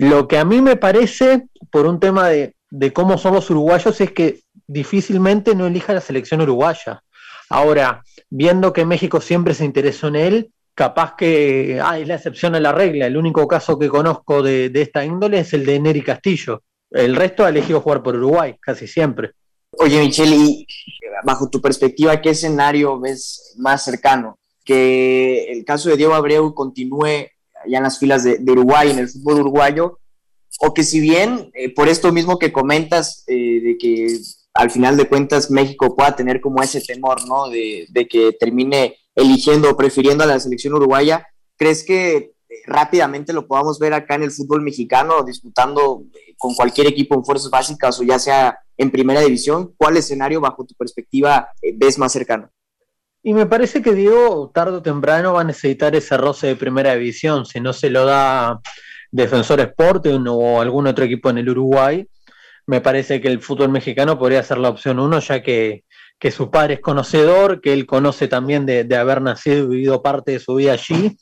Lo 0.00 0.28
que 0.28 0.38
a 0.38 0.44
mí 0.44 0.60
me 0.60 0.76
parece, 0.76 1.46
por 1.70 1.86
un 1.86 2.00
tema 2.00 2.28
de, 2.28 2.54
de 2.70 2.92
cómo 2.92 3.18
son 3.18 3.34
los 3.34 3.50
uruguayos, 3.50 4.00
es 4.00 4.12
que 4.12 4.40
difícilmente 4.66 5.54
no 5.54 5.66
elija 5.66 5.94
la 5.94 6.00
selección 6.00 6.40
uruguaya. 6.40 7.02
Ahora, 7.50 8.04
viendo 8.30 8.72
que 8.72 8.84
México 8.84 9.20
siempre 9.20 9.54
se 9.54 9.64
interesó 9.64 10.06
en 10.08 10.16
él, 10.16 10.52
capaz 10.74 11.14
que 11.16 11.80
ah, 11.82 11.98
es 11.98 12.06
la 12.06 12.14
excepción 12.14 12.54
a 12.54 12.60
la 12.60 12.72
regla. 12.72 13.06
El 13.06 13.16
único 13.16 13.46
caso 13.46 13.78
que 13.78 13.88
conozco 13.88 14.42
de, 14.42 14.70
esta 14.72 15.04
índole 15.04 15.40
es 15.40 15.52
el 15.52 15.66
de 15.66 15.80
Neri 15.80 16.02
Castillo, 16.02 16.62
El 16.90 17.16
resto 17.16 17.44
ha 17.44 17.50
elegido 17.50 17.80
jugar 17.80 18.02
por 18.02 18.16
Uruguay, 18.16 18.56
casi 18.60 18.86
siempre. 18.86 19.32
Oye, 19.72 20.00
Michelle, 20.00 20.34
y 20.36 20.66
bajo 21.24 21.50
tu 21.50 21.60
perspectiva, 21.60 22.20
¿qué 22.20 22.30
escenario 22.30 22.98
ves 22.98 23.54
más 23.58 23.84
cercano? 23.84 24.38
Que 24.64 25.52
el 25.52 25.64
caso 25.64 25.88
de 25.88 25.96
Diego 25.96 26.14
Abreu 26.14 26.54
continúe 26.54 27.28
ya 27.66 27.78
en 27.78 27.82
las 27.82 27.98
filas 27.98 28.24
de, 28.24 28.38
Uruguay, 28.50 28.90
en 28.90 29.00
el 29.00 29.08
fútbol 29.08 29.40
uruguayo, 29.40 29.98
o 30.60 30.72
que 30.72 30.82
si 30.82 31.00
bien, 31.00 31.50
eh, 31.54 31.74
por 31.74 31.88
esto 31.88 32.12
mismo 32.12 32.38
que 32.38 32.52
comentas, 32.52 33.24
eh, 33.26 33.60
de 33.60 33.76
que 33.78 34.18
al 34.54 34.70
final 34.70 34.96
de 34.96 35.08
cuentas 35.08 35.50
México 35.50 35.94
pueda 35.94 36.16
tener 36.16 36.40
como 36.40 36.62
ese 36.62 36.80
temor, 36.80 37.26
¿no? 37.26 37.48
De, 37.48 38.08
que 38.08 38.32
termine 38.38 38.96
eligiendo 39.14 39.70
o 39.70 39.76
prefiriendo 39.76 40.24
a 40.24 40.26
la 40.26 40.40
selección 40.40 40.74
uruguaya, 40.74 41.26
¿crees 41.56 41.84
que 41.84 42.32
rápidamente 42.66 43.32
lo 43.32 43.46
podamos 43.46 43.78
ver 43.78 43.94
acá 43.94 44.16
en 44.16 44.24
el 44.24 44.30
fútbol 44.30 44.62
mexicano, 44.62 45.22
disputando 45.22 46.02
eh, 46.14 46.34
con 46.36 46.54
cualquier 46.54 46.88
equipo 46.88 47.14
en 47.14 47.24
fuerzas 47.24 47.50
básicas 47.50 47.98
o 48.00 48.02
ya 48.02 48.18
sea 48.18 48.58
en 48.76 48.90
primera 48.90 49.20
división? 49.20 49.74
¿Cuál 49.76 49.96
escenario, 49.96 50.40
bajo 50.40 50.64
tu 50.64 50.74
perspectiva, 50.74 51.48
ves 51.76 51.98
más 51.98 52.12
cercano? 52.12 52.50
Y 53.22 53.34
me 53.34 53.46
parece 53.46 53.82
que 53.82 53.94
Diego, 53.94 54.50
tarde 54.52 54.78
o 54.78 54.82
temprano, 54.82 55.34
va 55.34 55.42
a 55.42 55.44
necesitar 55.44 55.94
ese 55.94 56.16
roce 56.16 56.48
de 56.48 56.56
primera 56.56 56.94
división. 56.94 57.44
Si 57.44 57.60
no 57.60 57.72
se 57.72 57.90
lo 57.90 58.06
da 58.06 58.60
Defensor 59.10 59.60
Sporting 59.60 60.24
o 60.28 60.60
algún 60.60 60.86
otro 60.86 61.04
equipo 61.04 61.28
en 61.28 61.38
el 61.38 61.50
Uruguay, 61.50 62.06
me 62.70 62.80
parece 62.80 63.20
que 63.20 63.26
el 63.26 63.40
fútbol 63.40 63.70
mexicano 63.70 64.16
podría 64.16 64.44
ser 64.44 64.58
la 64.58 64.68
opción 64.68 65.00
uno, 65.00 65.18
ya 65.18 65.42
que, 65.42 65.82
su 66.30 66.52
padre 66.52 66.74
es 66.74 66.80
conocedor, 66.80 67.60
que 67.60 67.72
él 67.72 67.84
conoce 67.84 68.28
también 68.28 68.64
de, 68.64 68.84
de, 68.84 68.96
haber 68.96 69.20
nacido 69.20 69.64
y 69.64 69.66
vivido 69.66 70.02
parte 70.02 70.30
de 70.30 70.38
su 70.38 70.54
vida 70.54 70.74
allí. 70.74 71.16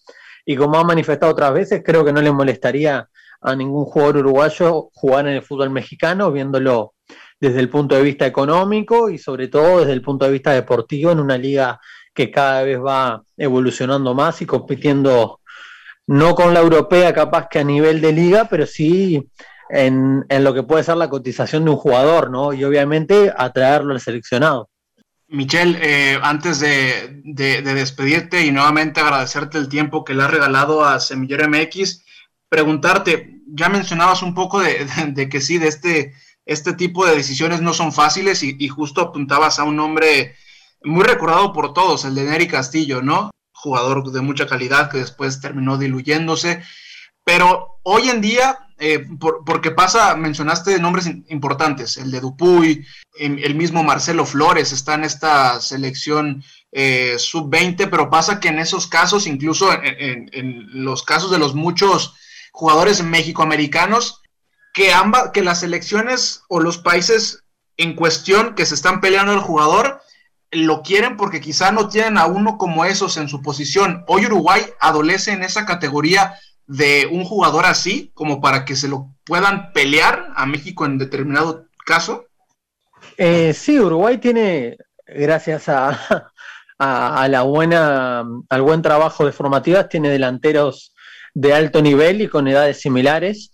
Y 0.44 0.56
como 0.56 0.78
ha 0.78 0.84
manifestado 0.84 1.32
otras 1.32 1.54
veces, 1.54 1.80
creo 1.82 2.04
que 2.04 2.12
no 2.12 2.20
le 2.20 2.32
molestaría 2.32 3.08
a 3.40 3.56
ningún 3.56 3.86
jugador 3.86 4.18
uruguayo 4.18 4.90
jugar 4.92 5.26
en 5.26 5.36
el 5.36 5.42
fútbol 5.42 5.70
mexicano, 5.70 6.30
viéndolo 6.30 6.92
desde 7.40 7.60
el 7.60 7.70
punto 7.70 7.94
de 7.94 8.02
vista 8.02 8.26
económico 8.26 9.08
y 9.08 9.16
sobre 9.16 9.48
todo 9.48 9.80
desde 9.80 9.94
el 9.94 10.02
punto 10.02 10.26
de 10.26 10.32
vista 10.32 10.52
deportivo 10.52 11.12
en 11.12 11.20
una 11.20 11.38
liga 11.38 11.80
que 12.12 12.30
cada 12.30 12.62
vez 12.62 12.78
va 12.78 13.22
evolucionando 13.38 14.12
más 14.12 14.42
y 14.42 14.46
compitiendo 14.46 15.40
no 16.08 16.34
con 16.34 16.52
la 16.52 16.60
europea 16.60 17.14
capaz 17.14 17.48
que 17.48 17.60
a 17.60 17.64
nivel 17.64 18.02
de 18.02 18.12
liga, 18.12 18.48
pero 18.50 18.66
sí 18.66 19.30
en, 19.70 20.26
lo 20.28 20.54
que 20.54 20.62
puede 20.62 20.84
ser 20.84 20.96
la 20.96 21.08
cotización 21.08 21.64
de 21.64 21.70
un 21.70 21.76
jugador, 21.76 22.30
¿no? 22.30 22.52
Y 22.52 22.64
obviamente 22.64 23.32
atraerlo 23.36 23.94
al 23.94 24.00
seleccionado. 24.00 24.68
Michelle, 25.28 25.78
eh, 25.82 26.18
antes 26.22 26.60
de, 26.60 27.22
despedirte 27.22 28.46
y 28.46 28.50
nuevamente 28.50 29.00
agradecerte 29.00 29.58
el 29.58 29.68
tiempo 29.68 30.04
que 30.04 30.14
le 30.14 30.22
has 30.22 30.30
regalado 30.30 30.84
a 30.84 31.00
Semillero 31.00 31.48
MX, 31.48 32.04
preguntarte, 32.48 33.42
ya 33.46 33.68
mencionabas 33.68 34.22
un 34.22 34.34
poco 34.34 34.60
de, 34.60 34.86
de 35.08 35.28
que 35.28 35.40
sí, 35.40 35.58
de 35.58 35.68
este 35.68 36.14
este 36.48 36.72
tipo 36.72 37.04
de 37.04 37.14
decisiones 37.14 37.60
no 37.60 37.74
son 37.74 37.92
fáciles 37.92 38.42
y, 38.42 38.68
justo 38.68 39.02
apuntabas 39.02 39.58
a 39.58 39.64
un 39.64 39.76
nombre 39.76 40.34
muy 40.82 41.04
recordado 41.04 41.52
por 41.52 41.74
todos, 41.74 42.06
el 42.06 42.14
de 42.14 42.24
Nery 42.24 42.48
Castillo, 42.48 43.02
¿no? 43.02 43.30
Jugador 43.52 44.10
de 44.10 44.22
mucha 44.22 44.46
calidad 44.46 44.90
que 44.90 44.96
después 44.96 45.42
terminó 45.42 45.76
diluyéndose. 45.76 46.62
Pero 47.22 47.80
hoy 47.82 48.08
en 48.08 48.22
día, 48.22 48.58
eh, 48.78 49.06
porque 49.44 49.72
pasa, 49.72 50.14
mencionaste 50.14 50.78
nombres 50.78 51.06
importantes, 51.28 51.96
el 51.96 52.12
de 52.12 52.20
Dupuy, 52.20 52.86
em, 53.18 53.38
el 53.42 53.56
mismo 53.56 53.82
Marcelo 53.82 54.24
Flores 54.24 54.72
está 54.72 54.94
en 54.94 55.04
esta 55.04 55.60
selección 55.60 56.44
eh, 56.70 57.16
sub-20, 57.18 57.88
pero 57.90 58.08
pasa 58.08 58.38
que 58.38 58.48
en 58.48 58.60
esos 58.60 58.86
casos, 58.86 59.26
incluso 59.26 59.70
en, 59.72 60.84
los 60.84 61.02
casos 61.02 61.30
de 61.30 61.38
los 61.38 61.54
muchos 61.54 62.14
jugadores 62.52 63.02
mexicoamericanos, 63.02 64.22
que 64.72 64.92
ambas, 64.92 65.30
que 65.32 65.42
las 65.42 65.60
selecciones 65.60 66.42
o 66.48 66.60
los 66.60 66.78
países 66.78 67.42
en 67.76 67.94
cuestión 67.94 68.54
que 68.54 68.66
se 68.66 68.74
están 68.74 69.00
peleando 69.00 69.32
el 69.32 69.40
jugador 69.40 70.02
lo 70.50 70.82
quieren 70.82 71.16
porque 71.16 71.40
quizá 71.40 71.72
no 71.72 71.88
tienen 71.88 72.16
a 72.16 72.26
uno 72.26 72.58
como 72.58 72.84
esos 72.84 73.16
en 73.16 73.28
su 73.28 73.42
posición. 73.42 74.04
Hoy 74.06 74.26
Uruguay 74.26 74.64
adolece 74.80 75.32
en 75.32 75.42
esa 75.42 75.66
categoría 75.66 76.38
de 76.68 77.08
un 77.10 77.24
jugador 77.24 77.64
así, 77.64 78.12
como 78.14 78.40
para 78.40 78.64
que 78.64 78.76
se 78.76 78.88
lo 78.88 79.14
puedan 79.24 79.72
pelear 79.72 80.28
a 80.36 80.46
México 80.46 80.84
en 80.84 80.98
determinado 80.98 81.66
caso. 81.84 82.26
Eh, 83.16 83.54
sí, 83.54 83.80
Uruguay 83.80 84.18
tiene, 84.18 84.76
gracias 85.06 85.68
a, 85.70 86.30
a, 86.78 87.28
la 87.28 87.42
buena, 87.42 88.22
al 88.48 88.62
buen 88.62 88.82
trabajo 88.82 89.24
de 89.24 89.32
formativas, 89.32 89.88
tiene 89.88 90.10
delanteros 90.10 90.94
de 91.32 91.54
alto 91.54 91.80
nivel 91.80 92.20
y 92.20 92.28
con 92.28 92.46
edades 92.46 92.80
similares. 92.80 93.52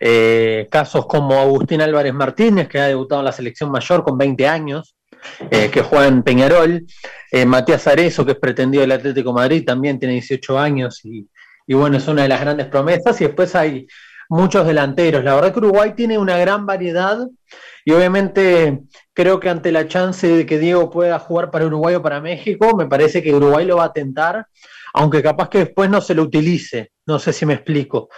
Eh, 0.00 0.66
casos 0.70 1.06
como 1.06 1.38
Agustín 1.38 1.80
Álvarez 1.80 2.14
Martínez, 2.14 2.68
que 2.68 2.80
ha 2.80 2.86
debutado 2.86 3.20
en 3.20 3.26
la 3.26 3.32
selección 3.32 3.70
mayor 3.70 4.02
con 4.02 4.18
20 4.18 4.48
años, 4.48 4.96
eh, 5.50 5.70
que 5.70 5.82
juega 5.82 6.08
en 6.08 6.22
Peñarol, 6.22 6.84
Matías 7.46 7.86
Arezo, 7.86 8.24
que 8.24 8.32
es 8.32 8.38
pretendido 8.38 8.80
del 8.80 8.92
Atlético 8.92 9.32
Madrid, 9.32 9.64
también 9.64 9.98
tiene 9.98 10.14
18 10.14 10.58
años 10.58 11.04
y, 11.04 11.28
bueno, 11.74 11.96
es 11.96 12.08
una 12.08 12.22
de 12.22 12.28
las 12.28 12.40
grandes 12.40 12.66
promesas. 12.66 13.20
Y 13.20 13.24
después 13.24 13.54
hay 13.54 13.86
muchos 14.28 14.66
delanteros. 14.66 15.24
La 15.24 15.34
verdad 15.34 15.52
que 15.52 15.58
Uruguay 15.58 15.92
tiene 15.94 16.18
una 16.18 16.36
gran 16.38 16.66
variedad 16.66 17.18
y 17.84 17.92
obviamente 17.92 18.80
creo 19.12 19.38
que 19.38 19.48
ante 19.48 19.70
la 19.70 19.86
chance 19.86 20.26
de 20.26 20.46
que 20.46 20.58
Diego 20.58 20.90
pueda 20.90 21.18
jugar 21.18 21.50
para 21.50 21.66
Uruguay 21.66 21.94
o 21.94 22.02
para 22.02 22.20
México, 22.20 22.76
me 22.76 22.86
parece 22.86 23.22
que 23.22 23.34
Uruguay 23.34 23.64
lo 23.64 23.76
va 23.76 23.84
a 23.84 23.92
tentar, 23.92 24.46
aunque 24.94 25.22
capaz 25.22 25.48
que 25.48 25.58
después 25.58 25.88
no 25.88 26.00
se 26.00 26.14
lo 26.14 26.22
utilice. 26.22 26.92
No 27.06 27.18
sé 27.18 27.32
si 27.32 27.46
me 27.46 27.54
explico 27.54 28.08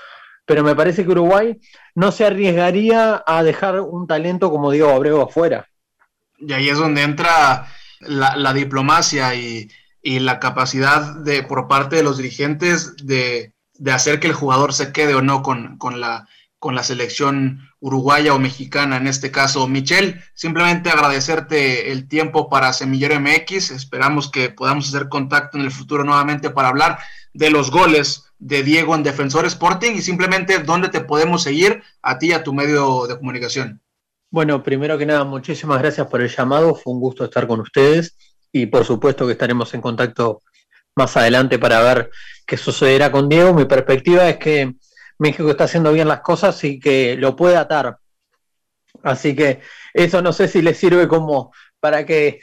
pero 0.49 0.65
me 0.65 0.75
parece 0.75 1.05
que 1.05 1.11
Uruguay 1.11 1.61
no 1.95 2.11
se 2.11 2.25
arriesgaría 2.25 3.23
a 3.27 3.43
dejar 3.43 3.81
un 3.81 4.07
talento 4.07 4.51
como 4.51 4.71
Diego 4.71 4.89
Abreu 4.89 5.21
afuera. 5.21 5.69
Y 6.39 6.55
ahí 6.55 6.71
es 6.71 6.79
donde 6.79 7.03
entra 7.03 7.67
la, 8.01 8.53
diplomacia 8.55 9.35
y, 9.35 9.69
la 10.21 10.41
capacidad 10.41 11.17
de 11.17 11.43
por 11.43 11.69
parte 11.69 11.97
de 11.97 12.03
los 12.03 12.17
dirigentes 12.17 12.97
de, 13.05 13.53
hacer 13.93 14.21
que 14.21 14.29
el 14.29 14.33
jugador 14.33 14.73
se 14.73 14.93
quede 14.93 15.15
o 15.15 15.23
no 15.23 15.43
con, 15.43 15.79
la, 16.01 16.27
con 16.59 16.75
la 16.75 16.83
selección 16.83 17.69
uruguaya 17.81 18.35
o 18.35 18.39
mexicana 18.39 18.97
en 18.97 19.07
este 19.07 19.31
caso. 19.31 19.69
Michelle, 19.69 20.21
simplemente 20.35 20.91
agradecerte 20.91 21.93
el 21.93 22.09
tiempo 22.09 22.49
para 22.49 22.73
Semillero 22.73 23.21
MX. 23.21 23.71
Esperamos 23.71 24.31
que 24.31 24.49
podamos 24.49 24.89
hacer 24.89 25.09
contacto 25.09 25.59
en 25.59 25.65
el 25.65 25.71
futuro 25.71 26.05
nuevamente 26.05 26.51
para 26.51 26.69
hablar 26.69 26.99
de 27.35 27.51
los 27.51 27.71
goles 27.71 28.25
de 28.39 28.63
Diego 28.63 28.95
en 28.95 29.03
Defensor 29.03 29.47
Sporting 29.47 29.93
y 29.93 30.03
simplemente 30.03 30.61
dónde 30.61 30.89
te 30.89 31.01
podemos 31.01 31.43
seguir 31.43 31.83
a 32.03 32.19
ti 32.19 32.29
y 32.29 32.33
a 32.33 32.43
tu 32.43 32.53
medio 32.53 33.07
de 33.07 33.17
comunicación. 33.17 33.83
Bueno, 34.31 34.63
primero 34.63 34.99
que 34.99 35.07
nada, 35.07 35.25
muchísimas 35.25 35.81
gracias 35.81 36.07
por 36.07 36.21
el 36.21 36.29
llamado, 36.29 36.75
fue 36.75 36.93
un 36.93 37.01
gusto 37.01 37.25
estar 37.25 37.47
con 37.47 37.61
ustedes 37.61 38.17
y 38.53 38.67
por 38.67 38.85
supuesto 38.85 39.27
que 39.27 39.33
estaremos 39.33 39.73
en 39.75 39.81
contacto 39.81 40.43
más 40.97 41.17
adelante 41.17 41.59
para 41.59 41.81
ver 41.81 42.11
qué 42.47 42.57
sucederá 42.57 43.11
con 43.11 43.29
Diego. 43.29 43.55
Mi 43.55 43.65
perspectiva 43.65 44.29
es 44.29 44.37
que 44.37 44.75
México 45.19 45.51
está 45.51 45.65
haciendo 45.65 45.93
bien 45.93 46.09
las 46.09 46.21
cosas 46.21 46.63
y 46.65 46.79
que 46.79 47.17
lo 47.17 47.37
puede 47.37 47.57
atar. 47.57 47.99
Así 49.03 49.35
que 49.35 49.61
eso 49.95 50.23
no 50.23 50.33
sé 50.33 50.49
si 50.49 50.63
le 50.63 50.75
sirve 50.75 51.09
como 51.09 51.53
para 51.81 52.05
que 52.05 52.41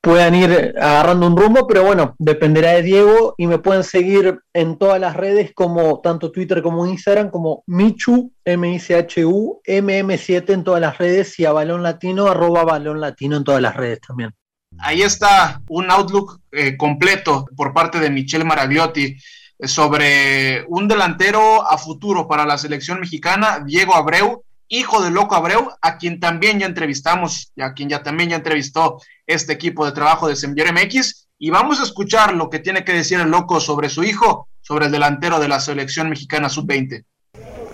puedan 0.00 0.34
ir 0.34 0.74
agarrando 0.80 1.26
un 1.26 1.36
rumbo, 1.36 1.66
pero 1.66 1.84
bueno, 1.84 2.14
dependerá 2.18 2.72
de 2.72 2.82
Diego 2.82 3.34
y 3.36 3.46
me 3.46 3.58
pueden 3.58 3.84
seguir 3.84 4.40
en 4.52 4.78
todas 4.78 5.00
las 5.00 5.16
redes 5.16 5.52
como 5.54 6.00
tanto 6.00 6.30
Twitter 6.30 6.62
como 6.62 6.86
Instagram 6.86 7.30
como 7.30 7.64
Michu, 7.66 8.32
M-I-C-H-U, 8.44 9.60
MM7 9.66 10.50
en 10.50 10.64
todas 10.64 10.80
las 10.80 10.98
redes 10.98 11.38
y 11.38 11.44
a 11.44 11.52
Balón 11.52 11.82
Latino, 11.82 12.28
arroba 12.28 12.64
Balón 12.64 13.00
Latino 13.00 13.36
en 13.36 13.44
todas 13.44 13.60
las 13.60 13.76
redes 13.76 14.00
también. 14.00 14.34
Ahí 14.78 15.02
está 15.02 15.60
un 15.68 15.90
outlook 15.90 16.40
eh, 16.52 16.76
completo 16.76 17.46
por 17.56 17.72
parte 17.72 17.98
de 17.98 18.10
Michelle 18.10 18.44
Maragliotti 18.44 19.16
eh, 19.58 19.68
sobre 19.68 20.64
un 20.68 20.86
delantero 20.86 21.68
a 21.68 21.76
futuro 21.78 22.28
para 22.28 22.46
la 22.46 22.58
selección 22.58 23.00
mexicana, 23.00 23.60
Diego 23.66 23.94
Abreu, 23.94 24.44
hijo 24.68 25.02
de 25.02 25.10
Loco 25.10 25.34
Abreu, 25.34 25.70
a 25.80 25.98
quien 25.98 26.20
también 26.20 26.60
ya 26.60 26.66
entrevistamos 26.66 27.52
y 27.56 27.62
a 27.62 27.72
quien 27.72 27.88
ya 27.88 28.02
también 28.02 28.30
ya 28.30 28.36
entrevistó 28.36 29.00
este 29.26 29.52
equipo 29.52 29.84
de 29.84 29.92
trabajo 29.92 30.28
de 30.28 30.36
Semillero 30.36 30.72
MX. 30.72 31.28
Y 31.38 31.50
vamos 31.50 31.80
a 31.80 31.84
escuchar 31.84 32.34
lo 32.34 32.50
que 32.50 32.58
tiene 32.58 32.84
que 32.84 32.92
decir 32.92 33.20
el 33.20 33.30
Loco 33.30 33.60
sobre 33.60 33.88
su 33.88 34.04
hijo, 34.04 34.48
sobre 34.60 34.86
el 34.86 34.92
delantero 34.92 35.38
de 35.38 35.48
la 35.48 35.60
selección 35.60 36.08
mexicana 36.08 36.48
sub-20. 36.48 37.04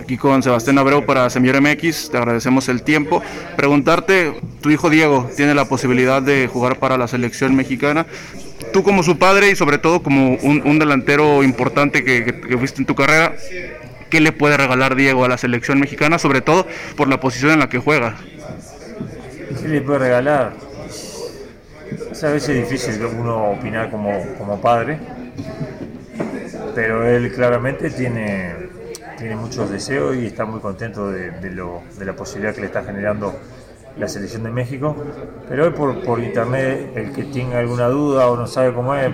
Aquí 0.05 0.17
con 0.17 0.43
Sebastián 0.43 0.77
Abreu 0.77 1.03
para 1.03 1.31
Semillero 1.31 1.59
MX, 1.63 2.11
te 2.11 2.17
agradecemos 2.17 2.69
el 2.69 2.83
tiempo. 2.83 3.23
Preguntarte, 3.55 4.39
tu 4.61 4.69
hijo 4.69 4.91
Diego 4.91 5.31
tiene 5.35 5.55
la 5.55 5.65
posibilidad 5.65 6.21
de 6.21 6.47
jugar 6.47 6.77
para 6.77 6.95
la 6.95 7.07
selección 7.07 7.55
mexicana. 7.55 8.05
Tú 8.71 8.83
como 8.83 9.01
su 9.01 9.17
padre 9.17 9.49
y 9.49 9.55
sobre 9.55 9.79
todo 9.79 10.03
como 10.03 10.35
un, 10.35 10.77
delantero 10.77 11.41
importante 11.41 12.03
que, 12.03 12.23
que, 12.23 12.39
que 12.39 12.55
fuiste 12.55 12.81
en 12.81 12.85
tu 12.85 12.93
carrera, 12.93 13.33
qué 14.11 14.21
le 14.21 14.31
puede 14.31 14.57
regalar 14.57 14.95
Diego 14.95 15.25
a 15.25 15.27
la 15.27 15.39
selección 15.39 15.79
mexicana, 15.79 16.19
sobre 16.19 16.41
todo 16.41 16.67
por 16.95 17.07
la 17.07 17.19
posición 17.19 17.53
en 17.53 17.59
la 17.61 17.67
que 17.67 17.79
juega. 17.79 18.15
¿Qué 19.59 19.67
le 19.67 19.81
puede 19.81 19.97
regalar? 19.97 20.53
Es 22.11 22.23
a 22.23 22.29
veces 22.29 22.55
difícil 22.57 23.03
uno 23.03 23.53
opinar 23.53 23.89
como, 23.89 24.23
como 24.37 24.61
padre, 24.61 24.99
pero 26.75 27.09
él 27.09 27.31
claramente 27.33 27.89
tiene, 27.89 28.53
tiene 29.17 29.35
muchos 29.35 29.69
deseos 29.69 30.15
y 30.15 30.25
está 30.25 30.45
muy 30.45 30.59
contento 30.59 31.09
de, 31.11 31.31
de 31.31 32.05
la 32.05 32.15
posibilidad 32.15 32.53
que 32.53 32.61
le 32.61 32.67
está 32.67 32.83
generando 32.83 33.33
la 33.97 34.07
selección 34.07 34.43
de 34.43 34.51
México. 34.51 34.95
Pero 35.47 35.65
hoy 35.65 35.71
por, 35.71 36.03
por 36.03 36.19
internet, 36.19 36.91
el 36.95 37.11
que 37.11 37.23
tenga 37.23 37.59
alguna 37.59 37.87
duda 37.87 38.27
o 38.27 38.35
no 38.35 38.47
sabe 38.47 38.73
cómo 38.73 38.95
es, 38.95 39.13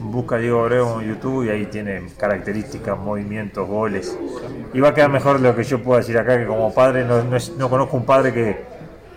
busca 0.00 0.38
Diego 0.38 0.60
Abreu 0.60 1.00
en 1.00 1.08
YouTube 1.08 1.46
y 1.46 1.50
ahí 1.50 1.66
tiene 1.66 2.02
características, 2.16 2.98
movimientos, 2.98 3.68
goles. 3.68 4.16
Y 4.72 4.80
va 4.80 4.88
a 4.88 4.94
quedar 4.94 5.10
mejor 5.10 5.40
lo 5.40 5.54
que 5.54 5.64
yo 5.64 5.82
pueda 5.82 6.00
decir 6.00 6.18
acá, 6.18 6.38
que 6.38 6.46
como 6.46 6.72
padre 6.72 7.04
no, 7.04 7.22
no, 7.22 7.70
conozco 7.70 7.96
un 7.96 8.04
padre 8.04 8.32
que, 8.32 8.64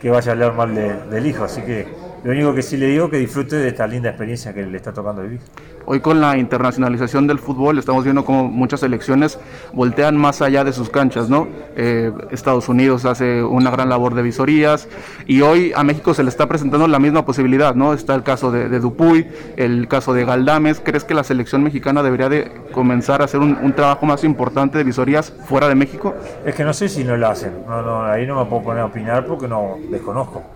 que, 0.01 0.09
vaya 0.09 0.31
a 0.31 0.33
hablar 0.33 0.53
mal 0.53 0.75
del 1.09 1.25
hijo. 1.25 1.43
Así 1.43 1.61
que 1.61 1.87
lo 2.25 2.32
único 2.32 2.55
que 2.55 2.63
sí 2.63 2.75
le 2.75 2.88
digo 2.88 3.05
es 3.05 3.12
que 3.12 3.17
disfrute 3.20 3.55
de 3.55 3.67
esta 3.67 3.86
linda 3.86 4.10
experiencia 4.10 4.51
que 4.51 4.65
le 4.65 4.75
está 4.75 4.91
tocando 4.91 5.22
vivir. 5.22 5.41
Hoy 5.86 6.00
con 6.00 6.20
la 6.20 6.36
internacionalización 6.39 7.27
del 7.27 7.38
fútbol 7.38 7.77
estamos 7.77 8.03
viendo 8.03 8.25
cómo 8.25 8.46
muchas 8.46 8.79
selecciones 8.79 9.38
voltean 9.74 10.17
más 10.17 10.41
allá 10.41 10.63
de 10.63 10.74
sus 10.74 10.89
canchas, 10.89 11.29
¿no? 11.29 11.48
Eh, 11.75 12.12
Estados 12.32 12.67
Unidos 12.67 13.05
hace 13.05 13.44
una 13.44 13.70
gran 13.70 13.89
labor 13.89 14.15
de 14.15 14.24
visorías 14.24 14.89
y 15.27 15.41
hoy 15.41 15.72
a 15.75 15.84
México 15.84 16.15
se 16.15 16.24
le 16.24 16.29
está 16.29 16.48
presentando 16.48 16.88
la 16.88 16.98
misma 16.98 17.24
posibilidad, 17.27 17.75
¿no? 17.75 17.94
Está 17.94 18.15
el 18.15 18.24
caso 18.24 18.50
de, 18.50 18.79
Dupuy, 18.79 19.27
el 19.55 19.88
caso 19.88 20.12
de 20.15 20.25
Galdames. 20.25 20.82
¿Crees 20.84 21.03
que 21.03 21.13
la 21.13 21.24
selección 21.24 21.62
mexicana 21.62 22.01
debería 22.01 22.27
de 22.27 22.51
comenzar 22.72 23.22
a 23.22 23.25
hacer 23.25 23.39
un, 23.39 23.72
trabajo 23.74 24.08
más 24.08 24.24
importante 24.24 24.79
de 24.79 24.84
visorías 24.84 25.32
fuera 25.48 25.67
de 25.70 25.75
México? 25.75 26.15
Es 26.44 26.55
que 26.55 26.63
no 26.63 26.74
sé 26.74 26.89
si 26.89 27.03
no 27.03 27.15
lo 27.17 27.27
hacen, 27.27 27.53
no, 27.67 27.84
no, 27.84 28.03
ahí 28.03 28.25
no 28.25 28.44
me 28.44 28.50
puedo 28.50 28.63
poner 28.63 28.82
a 28.82 28.86
opinar 28.86 29.27
porque 29.27 29.48
no 29.48 29.77
desconozco. 29.91 30.54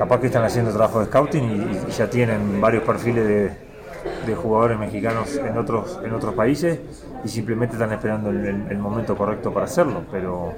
Capaz 0.00 0.18
que 0.18 0.28
están 0.28 0.44
haciendo 0.44 0.72
trabajo 0.72 1.00
de 1.00 1.04
scouting 1.04 1.84
y 1.86 1.90
ya 1.92 2.08
tienen 2.08 2.58
varios 2.58 2.84
perfiles 2.84 3.52
de 4.26 4.34
jugadores 4.34 4.78
mexicanos 4.78 5.36
en 5.36 5.58
otros, 5.58 6.00
en 6.02 6.14
otros 6.14 6.32
países 6.32 6.80
y 7.22 7.28
simplemente 7.28 7.74
están 7.74 7.92
esperando 7.92 8.30
el, 8.30 8.78
momento 8.78 9.14
correcto 9.14 9.52
para 9.52 9.66
hacerlo, 9.66 10.06
pero 10.10 10.54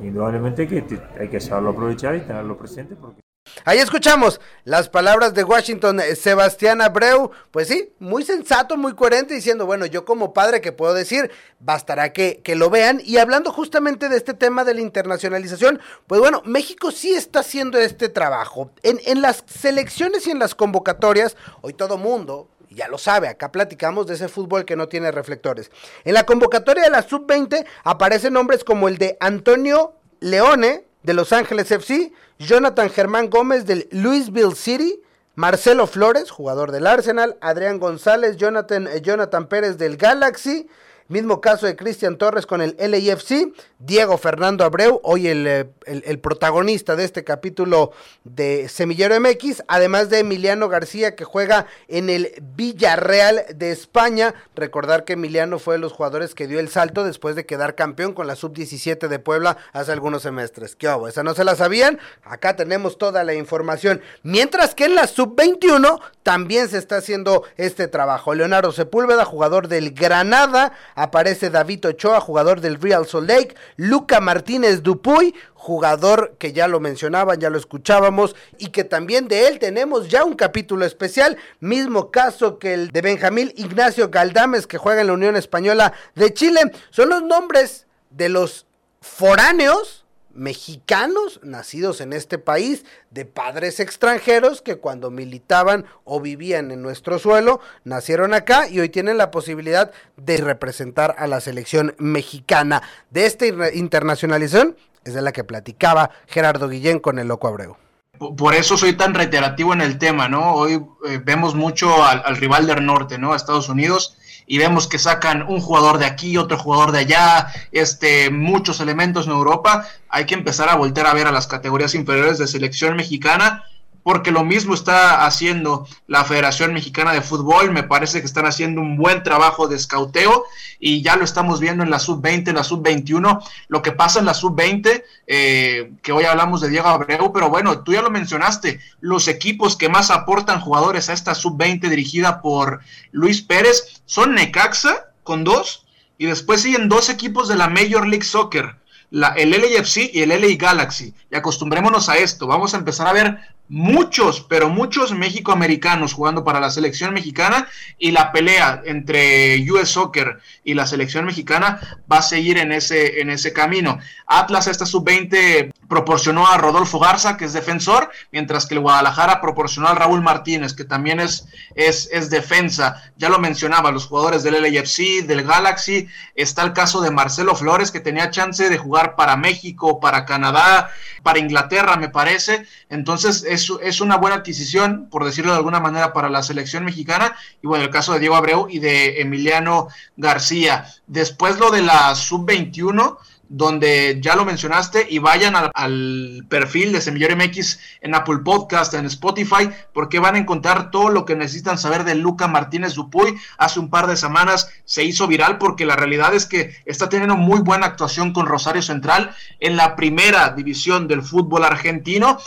indudablemente 0.00 0.68
que 0.68 0.84
hay 1.18 1.26
que 1.26 1.40
saberlo 1.40 1.70
aprovechar 1.70 2.14
y 2.14 2.20
tenerlo 2.20 2.56
presente 2.56 2.94
porque... 2.94 3.25
Ahí 3.68 3.80
escuchamos 3.80 4.40
las 4.62 4.88
palabras 4.88 5.34
de 5.34 5.42
Washington 5.42 5.98
eh, 5.98 6.14
Sebastián 6.14 6.80
Abreu, 6.80 7.32
pues 7.50 7.66
sí, 7.66 7.92
muy 7.98 8.22
sensato, 8.22 8.76
muy 8.76 8.94
coherente, 8.94 9.34
diciendo, 9.34 9.66
bueno, 9.66 9.86
yo 9.86 10.04
como 10.04 10.32
padre 10.32 10.60
que 10.60 10.70
puedo 10.70 10.94
decir, 10.94 11.32
bastará 11.58 12.12
que, 12.12 12.42
que 12.44 12.54
lo 12.54 12.70
vean. 12.70 13.02
Y 13.04 13.16
hablando 13.16 13.50
justamente 13.50 14.08
de 14.08 14.18
este 14.18 14.34
tema 14.34 14.62
de 14.62 14.74
la 14.74 14.82
internacionalización, 14.82 15.80
pues 16.06 16.20
bueno, 16.20 16.42
México 16.44 16.92
sí 16.92 17.12
está 17.12 17.40
haciendo 17.40 17.76
este 17.78 18.08
trabajo. 18.08 18.70
En, 18.84 19.00
en 19.04 19.20
las 19.20 19.42
selecciones 19.48 20.28
y 20.28 20.30
en 20.30 20.38
las 20.38 20.54
convocatorias, 20.54 21.36
hoy 21.60 21.72
todo 21.72 21.98
mundo, 21.98 22.48
ya 22.70 22.86
lo 22.86 22.98
sabe, 22.98 23.26
acá 23.26 23.50
platicamos 23.50 24.06
de 24.06 24.14
ese 24.14 24.28
fútbol 24.28 24.64
que 24.64 24.76
no 24.76 24.86
tiene 24.88 25.10
reflectores. 25.10 25.72
En 26.04 26.14
la 26.14 26.24
convocatoria 26.24 26.84
de 26.84 26.90
la 26.90 27.02
sub-20 27.02 27.66
aparecen 27.82 28.34
nombres 28.34 28.62
como 28.62 28.86
el 28.86 28.96
de 28.96 29.16
Antonio 29.18 29.94
Leone 30.20 30.85
de 31.06 31.14
Los 31.14 31.32
Ángeles 31.32 31.70
FC, 31.70 32.12
Jonathan 32.40 32.90
Germán 32.90 33.30
Gómez 33.30 33.64
del 33.64 33.88
Louisville 33.92 34.56
City, 34.56 35.00
Marcelo 35.36 35.86
Flores, 35.86 36.32
jugador 36.32 36.72
del 36.72 36.84
Arsenal, 36.84 37.36
Adrián 37.40 37.78
González, 37.78 38.36
Jonathan, 38.36 38.88
eh, 38.88 39.00
Jonathan 39.02 39.46
Pérez 39.46 39.78
del 39.78 39.98
Galaxy, 39.98 40.68
Mismo 41.08 41.40
caso 41.40 41.66
de 41.66 41.76
Cristian 41.76 42.18
Torres 42.18 42.46
con 42.46 42.60
el 42.60 42.76
LAFC, 42.78 43.52
Diego 43.78 44.18
Fernando 44.18 44.64
Abreu, 44.64 45.00
hoy 45.04 45.28
eh, 45.28 45.68
el, 45.84 46.02
el, 46.04 46.18
protagonista 46.18 46.96
de 46.96 47.04
este 47.04 47.22
capítulo 47.22 47.92
de 48.24 48.68
Semillero 48.68 49.14
MX, 49.20 49.62
además 49.68 50.10
de 50.10 50.20
Emiliano 50.20 50.68
García 50.68 51.14
que 51.14 51.24
juega 51.24 51.66
en 51.86 52.10
el 52.10 52.32
Villarreal 52.56 53.44
de 53.54 53.70
España. 53.70 54.34
Recordar 54.56 55.04
que 55.04 55.12
Emiliano 55.12 55.60
fue 55.60 55.76
de 55.76 55.80
los 55.80 55.92
jugadores 55.92 56.34
que 56.34 56.48
dio 56.48 56.58
el 56.58 56.70
salto 56.70 57.04
después 57.04 57.36
de 57.36 57.46
quedar 57.46 57.76
campeón 57.76 58.12
con 58.12 58.26
la 58.26 58.34
sub-17 58.34 59.06
de 59.06 59.18
Puebla 59.20 59.58
hace 59.72 59.92
algunos 59.92 60.22
semestres. 60.22 60.74
¿Qué 60.74 60.88
hago? 60.88 61.06
¿Esa 61.06 61.22
no 61.22 61.34
se 61.34 61.44
la 61.44 61.54
sabían? 61.54 62.00
Acá 62.24 62.56
tenemos 62.56 62.98
toda 62.98 63.22
la 63.22 63.34
información. 63.34 64.00
Mientras 64.24 64.74
que 64.74 64.86
en 64.86 64.96
la 64.96 65.06
sub-21 65.06 66.00
también 66.24 66.68
se 66.68 66.78
está 66.78 66.96
haciendo 66.96 67.44
este 67.56 67.86
trabajo. 67.86 68.34
Leonardo 68.34 68.72
Sepúlveda, 68.72 69.24
jugador 69.24 69.68
del 69.68 69.92
Granada, 69.92 70.72
aparece 70.96 71.50
David 71.50 71.86
Ochoa, 71.86 72.20
jugador 72.20 72.60
del 72.60 72.80
Real 72.80 73.06
Salt 73.06 73.28
Lake, 73.28 73.54
Luca 73.76 74.18
Martínez 74.20 74.82
Dupuy, 74.82 75.34
jugador 75.54 76.34
que 76.38 76.52
ya 76.52 76.66
lo 76.66 76.80
mencionaban, 76.80 77.38
ya 77.38 77.50
lo 77.50 77.58
escuchábamos, 77.58 78.34
y 78.58 78.68
que 78.68 78.82
también 78.82 79.28
de 79.28 79.46
él 79.46 79.58
tenemos 79.58 80.08
ya 80.08 80.24
un 80.24 80.34
capítulo 80.34 80.84
especial, 80.84 81.36
mismo 81.60 82.10
caso 82.10 82.58
que 82.58 82.74
el 82.74 82.90
de 82.90 83.02
Benjamín 83.02 83.52
Ignacio 83.56 84.10
Galdames, 84.10 84.66
que 84.66 84.78
juega 84.78 85.02
en 85.02 85.08
la 85.08 85.12
Unión 85.12 85.36
Española 85.36 85.92
de 86.14 86.32
Chile. 86.32 86.60
Son 86.90 87.10
los 87.10 87.22
nombres 87.22 87.86
de 88.10 88.30
los 88.30 88.66
foráneos 89.00 90.05
mexicanos 90.36 91.40
nacidos 91.42 92.00
en 92.00 92.12
este 92.12 92.38
país, 92.38 92.84
de 93.10 93.24
padres 93.24 93.80
extranjeros 93.80 94.62
que 94.62 94.76
cuando 94.76 95.10
militaban 95.10 95.86
o 96.04 96.20
vivían 96.20 96.70
en 96.70 96.82
nuestro 96.82 97.18
suelo, 97.18 97.60
nacieron 97.84 98.34
acá 98.34 98.68
y 98.68 98.80
hoy 98.80 98.88
tienen 98.88 99.18
la 99.18 99.30
posibilidad 99.30 99.90
de 100.16 100.36
representar 100.38 101.14
a 101.18 101.26
la 101.26 101.40
selección 101.40 101.94
mexicana. 101.98 102.82
De 103.10 103.26
esta 103.26 103.46
internacionalización 103.72 104.76
es 105.04 105.14
de 105.14 105.22
la 105.22 105.32
que 105.32 105.44
platicaba 105.44 106.10
Gerardo 106.26 106.68
Guillén 106.68 106.98
con 106.98 107.18
el 107.18 107.28
Loco 107.28 107.48
Abreu. 107.48 107.76
Por 108.18 108.54
eso 108.54 108.76
soy 108.78 108.94
tan 108.94 109.12
reiterativo 109.12 109.74
en 109.74 109.82
el 109.82 109.98
tema, 109.98 110.28
¿no? 110.28 110.54
Hoy 110.54 110.82
eh, 111.06 111.20
vemos 111.22 111.54
mucho 111.54 112.02
al, 112.02 112.22
al 112.24 112.36
rival 112.36 112.66
del 112.66 112.84
norte, 112.84 113.18
¿no? 113.18 113.32
A 113.32 113.36
Estados 113.36 113.68
Unidos 113.68 114.16
y 114.46 114.58
vemos 114.58 114.86
que 114.86 114.98
sacan 114.98 115.44
un 115.48 115.60
jugador 115.60 115.98
de 115.98 116.06
aquí, 116.06 116.36
otro 116.36 116.58
jugador 116.58 116.92
de 116.92 117.00
allá, 117.00 117.48
este, 117.72 118.30
muchos 118.30 118.80
elementos 118.80 119.26
en 119.26 119.32
Europa, 119.32 119.86
hay 120.08 120.24
que 120.24 120.34
empezar 120.34 120.68
a 120.68 120.76
volver 120.76 121.06
a 121.06 121.14
ver 121.14 121.26
a 121.26 121.32
las 121.32 121.46
categorías 121.46 121.94
inferiores 121.94 122.38
de 122.38 122.46
selección 122.46 122.96
mexicana 122.96 123.64
porque 124.06 124.30
lo 124.30 124.44
mismo 124.44 124.72
está 124.72 125.26
haciendo 125.26 125.84
la 126.06 126.24
Federación 126.24 126.72
Mexicana 126.72 127.12
de 127.12 127.22
Fútbol, 127.22 127.72
me 127.72 127.82
parece 127.82 128.20
que 128.20 128.26
están 128.26 128.46
haciendo 128.46 128.80
un 128.80 128.96
buen 128.96 129.24
trabajo 129.24 129.66
de 129.66 129.74
escauteo 129.74 130.44
y 130.78 131.02
ya 131.02 131.16
lo 131.16 131.24
estamos 131.24 131.58
viendo 131.58 131.82
en 131.82 131.90
la 131.90 131.98
sub-20, 131.98 132.50
en 132.50 132.54
la 132.54 132.62
sub-21, 132.62 133.42
lo 133.66 133.82
que 133.82 133.90
pasa 133.90 134.20
en 134.20 134.26
la 134.26 134.34
sub-20, 134.34 135.02
eh, 135.26 135.90
que 136.02 136.12
hoy 136.12 136.22
hablamos 136.22 136.60
de 136.60 136.68
Diego 136.68 136.86
Abreu, 136.86 137.32
pero 137.32 137.50
bueno, 137.50 137.80
tú 137.80 137.94
ya 137.94 138.00
lo 138.00 138.12
mencionaste, 138.12 138.78
los 139.00 139.26
equipos 139.26 139.74
que 139.74 139.88
más 139.88 140.12
aportan 140.12 140.60
jugadores 140.60 141.08
a 141.08 141.12
esta 141.12 141.34
sub-20 141.34 141.88
dirigida 141.88 142.40
por 142.40 142.82
Luis 143.10 143.42
Pérez 143.42 144.02
son 144.04 144.36
Necaxa 144.36 145.06
con 145.24 145.42
dos 145.42 145.84
y 146.16 146.26
después 146.26 146.62
siguen 146.62 146.88
dos 146.88 147.08
equipos 147.08 147.48
de 147.48 147.56
la 147.56 147.66
Major 147.66 148.06
League 148.06 148.24
Soccer. 148.24 148.76
La, 149.08 149.28
el 149.28 149.50
LAFC 149.50 150.10
y 150.12 150.22
el 150.22 150.30
LA 150.30 150.56
Galaxy. 150.58 151.14
Y 151.30 151.36
acostumbrémonos 151.36 152.08
a 152.08 152.16
esto. 152.16 152.48
Vamos 152.48 152.74
a 152.74 152.78
empezar 152.78 153.06
a 153.06 153.12
ver 153.12 153.38
muchos, 153.68 154.40
pero 154.40 154.68
muchos 154.68 155.12
mexicoamericanos 155.12 156.12
jugando 156.12 156.44
para 156.44 156.60
la 156.60 156.70
selección 156.70 157.12
mexicana 157.12 157.68
y 157.98 158.12
la 158.12 158.32
pelea 158.32 158.82
entre 158.84 159.64
US 159.70 159.90
Soccer 159.90 160.38
y 160.64 160.74
la 160.74 160.86
selección 160.86 161.24
mexicana 161.24 161.80
va 162.10 162.18
a 162.18 162.22
seguir 162.22 162.58
en 162.58 162.72
ese, 162.72 163.20
en 163.20 163.30
ese 163.30 163.52
camino. 163.52 163.98
Atlas, 164.26 164.66
esta 164.66 164.86
sub-20, 164.86 165.72
proporcionó 165.88 166.46
a 166.46 166.58
Rodolfo 166.58 166.98
Garza, 166.98 167.36
que 167.36 167.44
es 167.44 167.52
defensor, 167.52 168.10
mientras 168.32 168.66
que 168.66 168.74
el 168.74 168.80
Guadalajara 168.80 169.40
proporcionó 169.40 169.88
a 169.88 169.94
Raúl 169.94 170.22
Martínez, 170.22 170.74
que 170.74 170.84
también 170.84 171.20
es, 171.20 171.46
es, 171.74 172.08
es 172.12 172.30
defensa. 172.30 173.02
Ya 173.16 173.28
lo 173.28 173.38
mencionaba, 173.38 173.92
los 173.92 174.06
jugadores 174.06 174.42
del 174.42 174.60
LAFC, 174.60 175.26
del 175.26 175.44
Galaxy. 175.44 176.08
Está 176.34 176.62
el 176.62 176.72
caso 176.72 177.00
de 177.00 177.10
Marcelo 177.10 177.54
Flores, 177.54 177.90
que 177.90 178.00
tenía 178.00 178.30
chance 178.30 178.68
de 178.68 178.78
jugar 178.78 179.16
para 179.16 179.36
México, 179.36 180.00
para 180.00 180.24
Canadá, 180.24 180.90
para 181.22 181.38
Inglaterra, 181.38 181.96
me 181.96 182.08
parece. 182.08 182.66
Entonces, 182.88 183.44
es, 183.56 184.00
una 184.00 184.16
buena 184.16 184.36
adquisición, 184.36 185.08
por 185.10 185.24
decirlo 185.24 185.52
de 185.52 185.58
alguna 185.58 185.80
manera, 185.80 186.12
para 186.12 186.30
la 186.30 186.42
selección 186.42 186.84
mexicana. 186.84 187.36
Y 187.62 187.66
bueno, 187.66 187.84
el 187.84 187.90
caso 187.90 188.12
de 188.12 188.20
Diego 188.20 188.36
Abreu 188.36 188.68
y 188.70 188.78
de 188.78 189.20
Emiliano 189.20 189.88
García. 190.16 190.86
Después 191.06 191.58
lo 191.58 191.70
de 191.70 191.82
la 191.82 192.14
sub-21 192.14 193.18
donde 193.48 194.18
ya 194.20 194.34
lo 194.34 194.44
mencionaste 194.44 195.06
y 195.08 195.18
vayan 195.18 195.54
al, 195.56 196.44
perfil 196.48 196.92
de 196.92 197.00
Semillero 197.00 197.36
MX 197.36 197.78
en 198.00 198.14
Apple 198.14 198.38
Podcast, 198.44 198.94
en 198.94 199.06
Spotify, 199.06 199.70
porque 199.92 200.18
van 200.18 200.34
a 200.34 200.38
encontrar 200.38 200.90
todo 200.90 201.10
lo 201.10 201.24
que 201.24 201.36
necesitan 201.36 201.78
saber 201.78 202.04
de 202.04 202.14
Luca 202.14 202.48
Martínez 202.48 202.94
Dupuy. 202.94 203.36
Hace 203.58 203.80
un 203.80 203.90
par 203.90 204.06
de 204.06 204.16
semanas 204.16 204.70
se 204.84 205.04
hizo 205.04 205.26
viral 205.26 205.58
porque 205.58 205.86
la 205.86 205.96
realidad 205.96 206.34
es 206.34 206.46
que 206.46 206.76
está 206.84 207.08
teniendo 207.08 207.36
muy 207.36 207.60
buena 207.60 207.86
actuación 207.86 208.32
con 208.32 208.46
Rosario 208.46 208.82
Central 208.82 209.34
en 209.60 209.76
la 209.76 209.96
primera 209.96 210.50
división 210.50 211.08
del 211.08 211.22
fútbol 211.22 211.64
argentino 211.64 212.38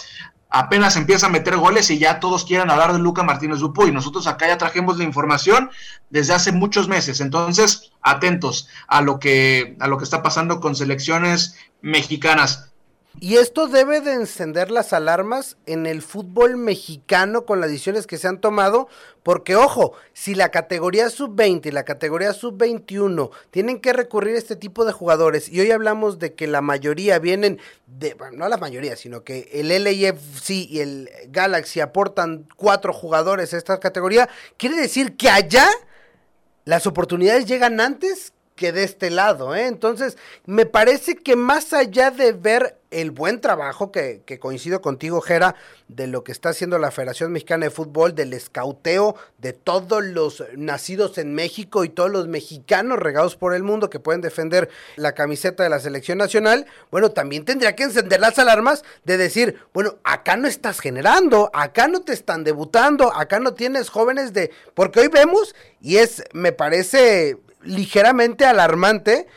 apenas 0.50 0.96
empieza 0.96 1.28
a 1.28 1.30
meter 1.30 1.58
goles 1.58 1.90
y 1.92 2.00
ya 2.00 2.20
todos 2.20 2.44
quieren 2.44 2.70
hablar 2.70 2.94
de 2.94 3.00
Luca 3.00 3.24
Martínez 3.24 3.60
Dupuy. 3.60 3.92
Nosotros 3.92 4.28
acá 4.28 4.48
ya 4.48 4.58
trajimos 4.58 4.98
la 4.98 5.04
información 5.04 5.70
desde 6.10 6.34
hace 6.34 6.52
muchos 6.52 6.88
meses. 6.88 7.22
Entonces, 7.22 7.92
atentos 8.02 8.68
a 8.88 9.02
lo 9.02 9.20
que, 9.20 9.78
a 9.80 9.88
lo 9.88 9.98
que 9.98 10.04
está 10.04 10.24
pasando 10.24 10.60
con 10.60 10.76
selecciones 10.76 11.56
mexicanas. 11.82 12.69
Y 13.22 13.36
esto 13.36 13.68
debe 13.68 14.00
de 14.00 14.14
encender 14.14 14.72
las 14.72 14.94
alarmas 14.94 15.58
en 15.66 15.86
el 15.86 16.02
fútbol 16.02 16.56
mexicano 16.56 17.46
con 17.46 17.60
las 17.60 17.70
decisiones 17.70 18.08
que 18.08 18.18
se 18.18 18.30
han 18.30 18.40
tomado, 18.40 18.88
porque 19.24 19.58
ojo, 19.58 19.94
si 20.14 20.36
la 20.36 20.52
categoría 20.52 21.10
sub-20 21.10 21.66
y 21.66 21.72
la 21.72 21.84
categoría 21.84 22.32
sub-21 22.32 23.30
tienen 23.52 23.82
que 23.82 23.92
recurrir 23.92 24.36
a 24.36 24.40
este 24.40 24.56
tipo 24.56 24.86
de 24.86 24.94
jugadores, 24.94 25.50
y 25.50 25.60
hoy 25.60 25.72
hablamos 25.72 26.18
de 26.18 26.34
que 26.34 26.48
la 26.48 26.62
mayoría 26.62 27.20
vienen 27.20 27.60
de, 27.88 28.14
bueno, 28.14 28.38
no 28.38 28.48
la 28.48 28.58
mayoría, 28.58 28.96
sino 28.96 29.26
que 29.26 29.50
el 29.52 29.68
LAFC 29.68 30.52
y 30.52 30.80
el 30.80 31.10
Galaxy 31.28 31.82
aportan 31.82 32.48
cuatro 32.56 32.94
jugadores 32.94 33.54
a 33.54 33.58
esta 33.58 33.82
categoría, 33.82 34.30
quiere 34.56 34.78
decir 34.78 35.18
que 35.18 35.30
allá 35.30 35.68
las 36.64 36.88
oportunidades 36.88 37.46
llegan 37.48 37.82
antes 37.82 38.32
que 38.60 38.74
de 38.74 38.84
este 38.84 39.10
lado, 39.10 39.56
¿eh? 39.56 39.68
Entonces, 39.68 40.18
me 40.46 40.66
parece 40.66 41.16
que 41.16 41.38
más 41.38 41.72
allá 41.72 42.12
de 42.12 42.34
ver 42.34 42.78
el 42.92 43.12
buen 43.12 43.40
trabajo, 43.40 43.90
que, 43.90 44.22
que, 44.26 44.38
coincido 44.38 44.82
contigo, 44.82 45.22
Jera, 45.22 45.56
de 45.88 46.08
lo 46.08 46.26
que 46.26 46.34
está 46.34 46.50
haciendo 46.50 46.78
la 46.78 46.92
Federación 46.92 47.32
Mexicana 47.32 47.68
de 47.68 47.70
Fútbol, 47.70 48.16
del 48.16 48.34
escauteo 48.34 49.16
de 49.38 49.54
todos 49.54 50.04
los 50.04 50.44
nacidos 50.58 51.18
en 51.20 51.34
México 51.36 51.86
y 51.86 51.90
todos 51.90 52.12
los 52.12 52.28
mexicanos 52.28 53.00
regados 53.00 53.38
por 53.38 53.54
el 53.54 53.64
mundo 53.64 53.90
que 53.90 54.02
pueden 54.02 54.20
defender 54.20 54.70
la 54.98 55.14
camiseta 55.14 55.64
de 55.64 55.70
la 55.70 55.80
selección 55.80 56.18
nacional, 56.18 56.66
bueno, 56.92 57.12
también 57.12 57.46
tendría 57.46 57.78
que 57.78 57.84
encender 57.84 58.20
las 58.20 58.40
alarmas 58.40 58.84
de 59.06 59.16
decir, 59.16 59.56
bueno, 59.74 60.00
acá 60.04 60.36
no 60.36 60.50
estás 60.50 60.82
generando, 60.82 61.50
acá 61.54 61.88
no 61.88 62.02
te 62.02 62.12
están 62.12 62.44
debutando, 62.44 63.16
acá 63.16 63.40
no 63.40 63.54
tienes 63.54 63.90
jóvenes 63.90 64.34
de... 64.34 64.52
Porque 64.74 65.00
hoy 65.00 65.08
vemos, 65.08 65.56
y 65.80 65.96
es, 65.96 66.24
me 66.34 66.52
parece 66.52 67.38
ligeramente 67.62 68.46
alarmante 68.46 69.28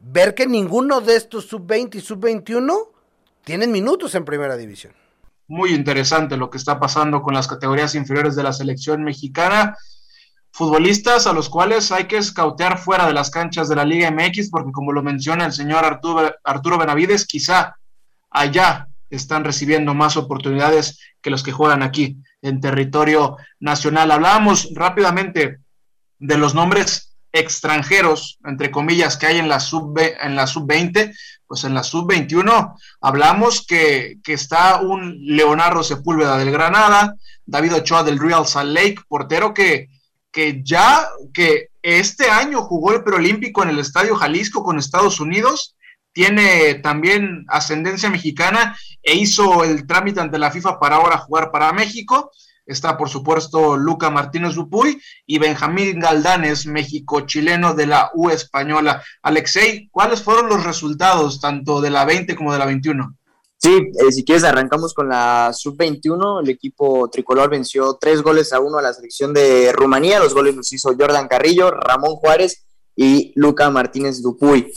ver 0.00 0.34
que 0.34 0.46
ninguno 0.46 1.00
de 1.00 1.16
estos 1.16 1.46
sub-20 1.46 1.96
y 1.96 2.00
sub-21 2.00 2.88
tienen 3.44 3.70
minutos 3.70 4.14
en 4.14 4.24
primera 4.24 4.56
división. 4.56 4.94
Muy 5.46 5.72
interesante 5.72 6.36
lo 6.36 6.50
que 6.50 6.58
está 6.58 6.78
pasando 6.78 7.22
con 7.22 7.34
las 7.34 7.48
categorías 7.48 7.94
inferiores 7.94 8.36
de 8.36 8.42
la 8.42 8.52
selección 8.52 9.02
mexicana. 9.02 9.76
Futbolistas 10.52 11.26
a 11.26 11.32
los 11.32 11.48
cuales 11.48 11.92
hay 11.92 12.04
que 12.04 12.18
escautear 12.18 12.78
fuera 12.78 13.06
de 13.06 13.12
las 13.12 13.30
canchas 13.30 13.68
de 13.68 13.76
la 13.76 13.84
Liga 13.84 14.10
MX, 14.10 14.50
porque 14.50 14.72
como 14.72 14.92
lo 14.92 15.02
menciona 15.02 15.46
el 15.46 15.52
señor 15.52 15.84
Arturo, 15.84 16.34
Arturo 16.44 16.78
Benavides, 16.78 17.26
quizá 17.26 17.76
allá 18.30 18.88
están 19.10 19.44
recibiendo 19.44 19.92
más 19.92 20.16
oportunidades 20.16 21.00
que 21.20 21.30
los 21.30 21.42
que 21.42 21.52
juegan 21.52 21.82
aquí 21.82 22.16
en 22.42 22.60
territorio 22.60 23.36
nacional. 23.58 24.10
Hablábamos 24.10 24.70
rápidamente 24.74 25.58
de 26.18 26.38
los 26.38 26.54
nombres 26.54 27.09
extranjeros, 27.32 28.38
entre 28.44 28.70
comillas, 28.70 29.16
que 29.16 29.26
hay 29.26 29.38
en 29.38 29.48
la 29.48 29.60
sub 29.60 29.98
en 29.98 30.36
la 30.36 30.46
sub 30.46 30.66
20, 30.66 31.12
pues 31.46 31.64
en 31.64 31.74
la 31.74 31.82
sub 31.82 32.08
21 32.08 32.76
hablamos 33.00 33.66
que, 33.66 34.18
que, 34.22 34.32
está 34.32 34.80
un 34.80 35.16
Leonardo 35.20 35.82
Sepúlveda 35.82 36.38
del 36.38 36.50
Granada, 36.50 37.16
David 37.44 37.74
Ochoa 37.74 38.04
del 38.04 38.18
Real 38.18 38.46
Salt 38.46 38.72
Lake, 38.72 38.98
portero 39.08 39.54
que, 39.54 39.88
que 40.30 40.62
ya 40.62 41.08
que 41.32 41.68
este 41.82 42.30
año 42.30 42.62
jugó 42.62 42.92
el 42.92 43.02
preolímpico 43.02 43.62
en 43.62 43.70
el 43.70 43.78
Estadio 43.78 44.16
Jalisco 44.16 44.62
con 44.62 44.78
Estados 44.78 45.20
Unidos, 45.20 45.76
tiene 46.12 46.74
también 46.74 47.44
ascendencia 47.48 48.10
mexicana 48.10 48.76
e 49.02 49.14
hizo 49.14 49.64
el 49.64 49.86
trámite 49.86 50.20
ante 50.20 50.38
la 50.38 50.50
FIFA 50.50 50.78
para 50.78 50.96
ahora 50.96 51.18
jugar 51.18 51.50
para 51.50 51.72
México 51.72 52.30
está 52.72 52.96
por 52.96 53.08
supuesto 53.08 53.76
Luca 53.76 54.10
Martínez 54.10 54.54
Dupuy 54.54 55.00
y 55.26 55.38
Benjamín 55.38 55.98
Galdanes, 55.98 56.66
México-chileno 56.66 57.74
de 57.74 57.86
la 57.86 58.10
U 58.14 58.30
española. 58.30 59.02
Alexei, 59.22 59.88
¿cuáles 59.90 60.22
fueron 60.22 60.48
los 60.48 60.64
resultados 60.64 61.40
tanto 61.40 61.80
de 61.80 61.90
la 61.90 62.04
20 62.04 62.36
como 62.36 62.52
de 62.52 62.58
la 62.58 62.66
21? 62.66 63.16
Sí, 63.62 63.76
eh, 63.76 64.10
si 64.10 64.24
quieres 64.24 64.44
arrancamos 64.44 64.94
con 64.94 65.10
la 65.10 65.52
sub-21. 65.52 66.42
El 66.42 66.48
equipo 66.48 67.10
tricolor 67.10 67.50
venció 67.50 67.98
tres 68.00 68.22
goles 68.22 68.54
a 68.54 68.60
uno 68.60 68.78
a 68.78 68.82
la 68.82 68.94
selección 68.94 69.34
de 69.34 69.70
Rumanía. 69.72 70.18
Los 70.18 70.32
goles 70.32 70.54
los 70.54 70.72
hizo 70.72 70.94
Jordan 70.98 71.28
Carrillo, 71.28 71.70
Ramón 71.70 72.16
Juárez 72.16 72.64
y 72.96 73.32
Luca 73.36 73.68
Martínez 73.68 74.22
Dupuy. 74.22 74.72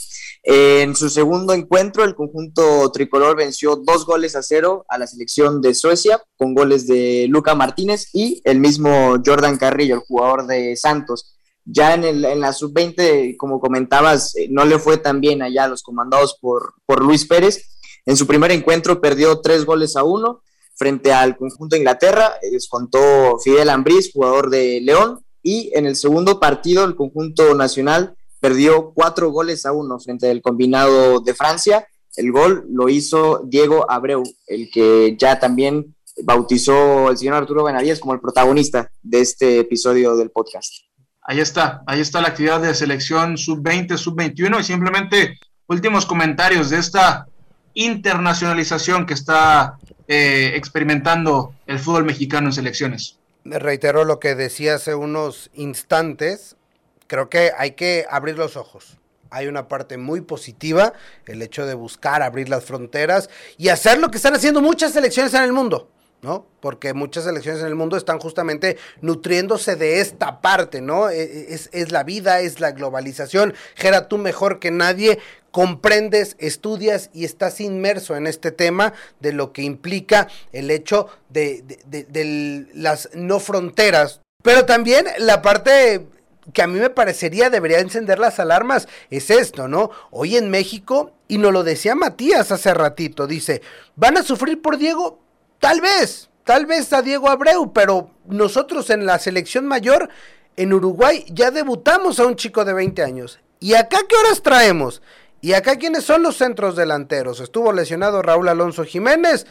En 0.46 0.94
su 0.94 1.08
segundo 1.08 1.54
encuentro, 1.54 2.04
el 2.04 2.14
conjunto 2.14 2.92
tricolor 2.92 3.34
venció 3.34 3.76
dos 3.76 4.04
goles 4.04 4.36
a 4.36 4.42
cero 4.42 4.84
a 4.88 4.98
la 4.98 5.06
selección 5.06 5.62
de 5.62 5.74
Suecia, 5.74 6.22
con 6.36 6.54
goles 6.54 6.86
de 6.86 7.26
Luca 7.30 7.54
Martínez 7.54 8.10
y 8.12 8.42
el 8.44 8.60
mismo 8.60 9.16
Jordan 9.24 9.56
Carrillo, 9.56 9.94
el 9.94 10.00
jugador 10.02 10.46
de 10.46 10.76
Santos. 10.76 11.38
Ya 11.64 11.94
en, 11.94 12.04
el, 12.04 12.26
en 12.26 12.40
la 12.40 12.52
sub-20, 12.52 13.38
como 13.38 13.58
comentabas, 13.58 14.36
eh, 14.36 14.48
no 14.50 14.66
le 14.66 14.78
fue 14.78 14.98
tan 14.98 15.22
bien 15.22 15.40
allá 15.40 15.64
a 15.64 15.68
los 15.68 15.82
comandados 15.82 16.36
por, 16.38 16.74
por 16.84 17.02
Luis 17.02 17.24
Pérez. 17.26 17.78
En 18.04 18.18
su 18.18 18.26
primer 18.26 18.50
encuentro 18.52 19.00
perdió 19.00 19.40
tres 19.40 19.64
goles 19.64 19.96
a 19.96 20.04
uno 20.04 20.42
frente 20.76 21.10
al 21.14 21.38
conjunto 21.38 21.74
de 21.74 21.80
Inglaterra, 21.80 22.34
descontó 22.52 23.38
Fidel 23.38 23.70
Ambriz, 23.70 24.12
jugador 24.12 24.50
de 24.50 24.80
León, 24.82 25.24
y 25.42 25.70
en 25.74 25.86
el 25.86 25.96
segundo 25.96 26.38
partido 26.38 26.84
el 26.84 26.96
conjunto 26.96 27.54
nacional 27.54 28.14
perdió 28.44 28.92
cuatro 28.92 29.30
goles 29.30 29.64
a 29.64 29.72
uno 29.72 29.98
frente 29.98 30.30
al 30.30 30.42
combinado 30.42 31.20
de 31.20 31.32
Francia. 31.32 31.88
El 32.14 32.30
gol 32.30 32.66
lo 32.68 32.90
hizo 32.90 33.40
Diego 33.46 33.90
Abreu, 33.90 34.22
el 34.46 34.70
que 34.70 35.16
ya 35.18 35.38
también 35.38 35.96
bautizó 36.24 37.08
el 37.08 37.16
señor 37.16 37.36
Arturo 37.36 37.64
Benavides 37.64 38.00
como 38.00 38.12
el 38.12 38.20
protagonista 38.20 38.90
de 39.00 39.22
este 39.22 39.60
episodio 39.60 40.14
del 40.14 40.30
podcast. 40.30 40.74
Ahí 41.22 41.40
está, 41.40 41.82
ahí 41.86 42.02
está 42.02 42.20
la 42.20 42.28
actividad 42.28 42.60
de 42.60 42.74
selección 42.74 43.38
sub-20, 43.38 43.96
sub-21 43.96 44.60
y 44.60 44.62
simplemente 44.62 45.38
últimos 45.66 46.04
comentarios 46.04 46.68
de 46.68 46.80
esta 46.80 47.26
internacionalización 47.72 49.06
que 49.06 49.14
está 49.14 49.78
eh, 50.06 50.52
experimentando 50.54 51.54
el 51.66 51.78
fútbol 51.78 52.04
mexicano 52.04 52.48
en 52.48 52.52
selecciones. 52.52 53.18
Reitero 53.46 54.04
lo 54.04 54.20
que 54.20 54.34
decía 54.34 54.74
hace 54.74 54.94
unos 54.94 55.50
instantes, 55.54 56.56
creo 57.06 57.28
que 57.28 57.52
hay 57.56 57.72
que 57.72 58.06
abrir 58.08 58.38
los 58.38 58.56
ojos. 58.56 58.98
Hay 59.30 59.48
una 59.48 59.66
parte 59.66 59.96
muy 59.96 60.20
positiva, 60.20 60.92
el 61.26 61.42
hecho 61.42 61.66
de 61.66 61.74
buscar 61.74 62.22
abrir 62.22 62.48
las 62.48 62.64
fronteras 62.64 63.28
y 63.58 63.68
hacer 63.68 63.98
lo 63.98 64.10
que 64.10 64.18
están 64.18 64.34
haciendo 64.34 64.60
muchas 64.60 64.92
selecciones 64.92 65.34
en 65.34 65.42
el 65.42 65.52
mundo. 65.52 65.90
¿no? 66.24 66.46
Porque 66.60 66.94
muchas 66.94 67.24
selecciones 67.24 67.60
en 67.60 67.66
el 67.66 67.74
mundo 67.74 67.98
están 67.98 68.18
justamente 68.18 68.78
nutriéndose 69.02 69.76
de 69.76 70.00
esta 70.00 70.40
parte, 70.40 70.80
¿no? 70.80 71.10
E, 71.10 71.22
e, 71.22 71.54
es, 71.54 71.68
es, 71.72 71.92
la 71.92 72.02
vida, 72.02 72.40
es 72.40 72.60
la 72.60 72.72
globalización. 72.72 73.52
Gera, 73.74 74.08
tú 74.08 74.16
mejor 74.16 74.58
que 74.58 74.70
nadie 74.70 75.18
comprendes, 75.50 76.34
estudias 76.38 77.10
y 77.12 77.26
estás 77.26 77.60
inmerso 77.60 78.16
en 78.16 78.26
este 78.26 78.52
tema 78.52 78.94
de 79.20 79.34
lo 79.34 79.52
que 79.52 79.62
implica 79.62 80.28
el 80.52 80.70
hecho 80.70 81.08
de, 81.28 81.62
de, 81.86 82.04
de 82.04 82.68
las 82.72 83.10
no 83.12 83.38
fronteras. 83.38 84.22
Pero 84.42 84.64
también 84.64 85.06
la 85.18 85.42
parte 85.42 86.06
que 86.52 86.62
a 86.62 86.66
mí 86.66 86.78
me 86.78 86.90
parecería 86.90 87.50
debería 87.50 87.78
encender 87.78 88.18
las 88.18 88.38
alarmas 88.38 88.88
es 89.10 89.30
esto, 89.30 89.68
¿no? 89.68 89.90
Hoy 90.10 90.36
en 90.36 90.50
México, 90.50 91.12
y 91.28 91.38
nos 91.38 91.52
lo 91.52 91.64
decía 91.64 91.94
Matías 91.94 92.52
hace 92.52 92.74
ratito, 92.74 93.26
dice, 93.26 93.62
¿van 93.96 94.16
a 94.16 94.22
sufrir 94.22 94.60
por 94.60 94.76
Diego? 94.76 95.20
Tal 95.58 95.80
vez, 95.80 96.28
tal 96.44 96.66
vez 96.66 96.92
a 96.92 97.02
Diego 97.02 97.30
Abreu, 97.30 97.72
pero 97.72 98.10
nosotros 98.26 98.90
en 98.90 99.06
la 99.06 99.18
selección 99.18 99.66
mayor, 99.66 100.10
en 100.56 100.72
Uruguay, 100.72 101.24
ya 101.30 101.50
debutamos 101.50 102.18
a 102.20 102.26
un 102.26 102.36
chico 102.36 102.64
de 102.64 102.74
20 102.74 103.02
años. 103.02 103.40
¿Y 103.60 103.74
acá 103.74 103.98
qué 104.08 104.16
horas 104.16 104.42
traemos? 104.42 105.02
¿Y 105.40 105.54
acá 105.54 105.76
quiénes 105.76 106.04
son 106.04 106.22
los 106.22 106.36
centros 106.36 106.76
delanteros? 106.76 107.40
Estuvo 107.40 107.72
lesionado 107.72 108.22
Raúl 108.22 108.48
Alonso 108.48 108.84
Jiménez, 108.84 109.46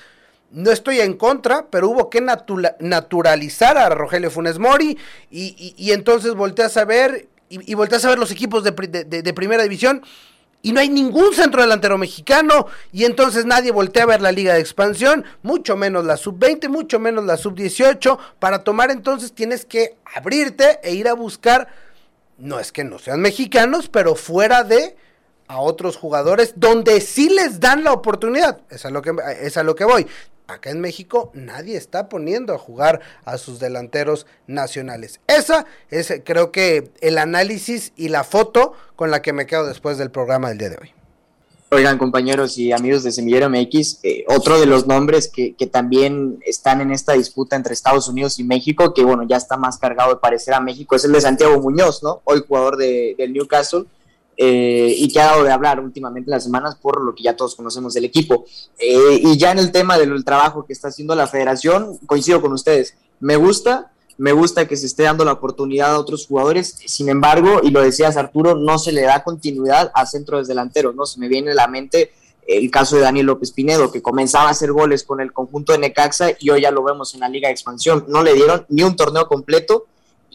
no 0.53 0.71
estoy 0.71 0.99
en 0.99 1.13
contra, 1.13 1.65
pero 1.69 1.89
hubo 1.89 2.09
que 2.09 2.21
naturalizar 2.21 3.77
a 3.77 3.89
Rogelio 3.89 4.29
Funes 4.29 4.59
Mori 4.59 4.97
y, 5.31 5.73
y, 5.75 5.91
entonces 5.91 6.35
volteas 6.35 6.77
a 6.77 6.85
ver 6.85 7.27
y, 7.49 7.73
volteas 7.73 8.05
a 8.05 8.09
ver 8.09 8.19
los 8.19 8.31
equipos 8.31 8.63
de, 8.63 8.71
de, 8.71 9.33
primera 9.33 9.63
división 9.63 10.03
y 10.61 10.71
no 10.71 10.79
hay 10.79 10.89
ningún 10.89 11.33
centro 11.33 11.61
delantero 11.61 11.97
mexicano 11.97 12.67
y 12.91 13.05
entonces 13.05 13.45
nadie 13.45 13.71
voltea 13.71 14.03
a 14.03 14.07
ver 14.07 14.21
la 14.21 14.31
liga 14.31 14.53
de 14.53 14.59
expansión, 14.59 15.25
mucho 15.41 15.75
menos 15.75 16.05
la 16.05 16.17
sub-20, 16.17 16.69
mucho 16.69 16.99
menos 16.99 17.25
la 17.25 17.35
sub-18, 17.35 18.17
para 18.37 18.63
tomar 18.63 18.91
entonces 18.91 19.33
tienes 19.33 19.65
que 19.65 19.97
abrirte 20.15 20.79
e 20.83 20.93
ir 20.93 21.07
a 21.07 21.13
buscar, 21.13 21.67
no 22.37 22.59
es 22.59 22.71
que 22.71 22.83
no 22.83 22.99
sean 22.99 23.21
mexicanos, 23.21 23.89
pero 23.89 24.15
fuera 24.15 24.63
de 24.63 24.95
a 25.47 25.59
otros 25.59 25.97
jugadores 25.97 26.53
donde 26.57 27.01
sí 27.01 27.29
les 27.29 27.59
dan 27.59 27.83
la 27.83 27.91
oportunidad. 27.91 28.61
Es 28.69 28.85
lo 28.85 29.01
que, 29.01 29.13
es 29.41 29.57
a 29.57 29.63
lo 29.63 29.75
que 29.75 29.83
voy 29.83 30.07
acá 30.47 30.69
en 30.69 30.81
México 30.81 31.31
nadie 31.33 31.77
está 31.77 32.09
poniendo 32.09 32.53
a 32.53 32.57
jugar 32.57 33.01
a 33.25 33.37
sus 33.37 33.59
delanteros 33.59 34.25
nacionales. 34.47 35.19
Esa 35.27 35.65
es 35.89 36.13
creo 36.23 36.51
que 36.51 36.91
el 37.01 37.17
análisis 37.17 37.93
y 37.95 38.09
la 38.09 38.23
foto 38.23 38.73
con 38.95 39.11
la 39.11 39.21
que 39.21 39.33
me 39.33 39.45
quedo 39.45 39.65
después 39.65 39.97
del 39.97 40.11
programa 40.11 40.49
del 40.49 40.57
día 40.57 40.69
de 40.69 40.77
hoy. 40.81 40.91
Oigan, 41.73 41.97
compañeros 41.97 42.59
y 42.59 42.71
amigos 42.71 43.01
de 43.01 43.11
Semillero 43.11 43.49
MX, 43.49 43.99
eh, 44.03 44.25
otro 44.27 44.59
de 44.59 44.67
los 44.67 44.85
nombres 44.85 45.27
que, 45.27 45.55
que, 45.55 45.65
también 45.65 46.37
están 46.45 46.81
en 46.81 46.91
esta 46.91 47.13
disputa 47.13 47.55
entre 47.55 47.73
Estados 47.73 48.07
Unidos 48.07 48.37
y 48.37 48.43
México, 48.43 48.93
que 48.93 49.03
bueno, 49.03 49.23
ya 49.27 49.37
está 49.37 49.57
más 49.57 49.79
cargado 49.79 50.11
de 50.11 50.19
parecer 50.19 50.53
a 50.53 50.59
México, 50.59 50.95
es 50.95 51.03
el 51.03 51.13
de 51.13 51.21
Santiago 51.21 51.59
Muñoz, 51.59 52.03
¿no? 52.03 52.21
Hoy 52.25 52.43
jugador 52.47 52.77
de, 52.77 53.15
del 53.17 53.33
Newcastle, 53.33 53.85
eh, 54.35 54.95
y 54.97 55.11
que 55.11 55.19
ha 55.19 55.25
dado 55.27 55.43
de 55.43 55.51
hablar 55.51 55.79
últimamente 55.79 56.29
en 56.29 56.31
las 56.31 56.43
semanas 56.43 56.75
por 56.75 57.01
lo 57.03 57.13
que 57.13 57.23
ya 57.23 57.35
todos 57.35 57.55
conocemos 57.55 57.93
del 57.93 58.05
equipo. 58.05 58.45
Eh, 58.77 59.19
y 59.21 59.37
ya 59.37 59.51
en 59.51 59.59
el 59.59 59.71
tema 59.71 59.97
del 59.97 60.23
trabajo 60.23 60.65
que 60.65 60.73
está 60.73 60.87
haciendo 60.87 61.15
la 61.15 61.27
federación, 61.27 61.97
coincido 62.05 62.41
con 62.41 62.53
ustedes, 62.53 62.95
me 63.19 63.35
gusta, 63.35 63.91
me 64.17 64.31
gusta 64.31 64.67
que 64.67 64.77
se 64.77 64.85
esté 64.85 65.03
dando 65.03 65.25
la 65.25 65.33
oportunidad 65.33 65.93
a 65.93 65.99
otros 65.99 66.27
jugadores, 66.27 66.75
sin 66.85 67.09
embargo, 67.09 67.61
y 67.63 67.71
lo 67.71 67.81
decías 67.81 68.17
Arturo, 68.17 68.55
no 68.55 68.77
se 68.77 68.91
le 68.91 69.01
da 69.01 69.23
continuidad 69.23 69.91
a 69.93 70.05
centros 70.05 70.47
delanteros, 70.47 70.95
¿no? 70.95 71.05
Se 71.05 71.19
me 71.19 71.27
viene 71.27 71.51
a 71.51 71.55
la 71.55 71.67
mente 71.67 72.11
el 72.47 72.69
caso 72.69 72.95
de 72.95 73.03
Daniel 73.03 73.27
López 73.27 73.51
Pinedo, 73.51 73.91
que 73.91 74.01
comenzaba 74.01 74.49
a 74.49 74.51
hacer 74.51 74.71
goles 74.71 75.03
con 75.03 75.21
el 75.21 75.31
conjunto 75.31 75.71
de 75.71 75.79
Necaxa 75.79 76.31
y 76.39 76.49
hoy 76.49 76.61
ya 76.61 76.71
lo 76.71 76.83
vemos 76.83 77.13
en 77.13 77.21
la 77.21 77.29
Liga 77.29 77.47
de 77.47 77.53
Expansión. 77.53 78.05
No 78.09 78.21
le 78.21 78.33
dieron 78.33 78.65
ni 78.69 78.83
un 78.83 78.95
torneo 78.95 79.27
completo 79.27 79.85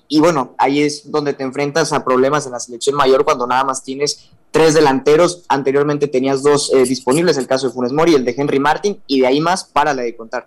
y 0.09 0.21
bueno, 0.21 0.55
ahí 0.59 0.83
es 0.83 1.11
donde 1.11 1.35
te 1.35 1.45
enfrentas 1.45 1.93
a 1.93 2.05
problemas 2.05 2.47
en 2.47 2.53
la 2.53 2.61
selección 2.61 2.97
mayor 2.97 3.25
cuando 3.25 3.47
nada 3.47 3.65
más 3.65 3.83
tienes 3.83 4.31
tres 4.51 4.75
delanteros. 4.75 5.45
Anteriormente 5.49 6.09
tenías 6.09 6.43
dos 6.43 6.73
eh, 6.73 6.85
disponibles, 6.85 7.37
el 7.37 7.47
caso 7.47 7.69
de 7.69 7.75
Funes 7.75 7.93
Mori 7.93 8.15
el 8.15 8.25
de 8.25 8.35
Henry 8.37 8.59
Martin, 8.59 9.01
y 9.07 9.21
de 9.21 9.27
ahí 9.27 9.41
más 9.41 9.65
para 9.65 9.93
la 9.93 10.03
de 10.03 10.17
contar. 10.17 10.47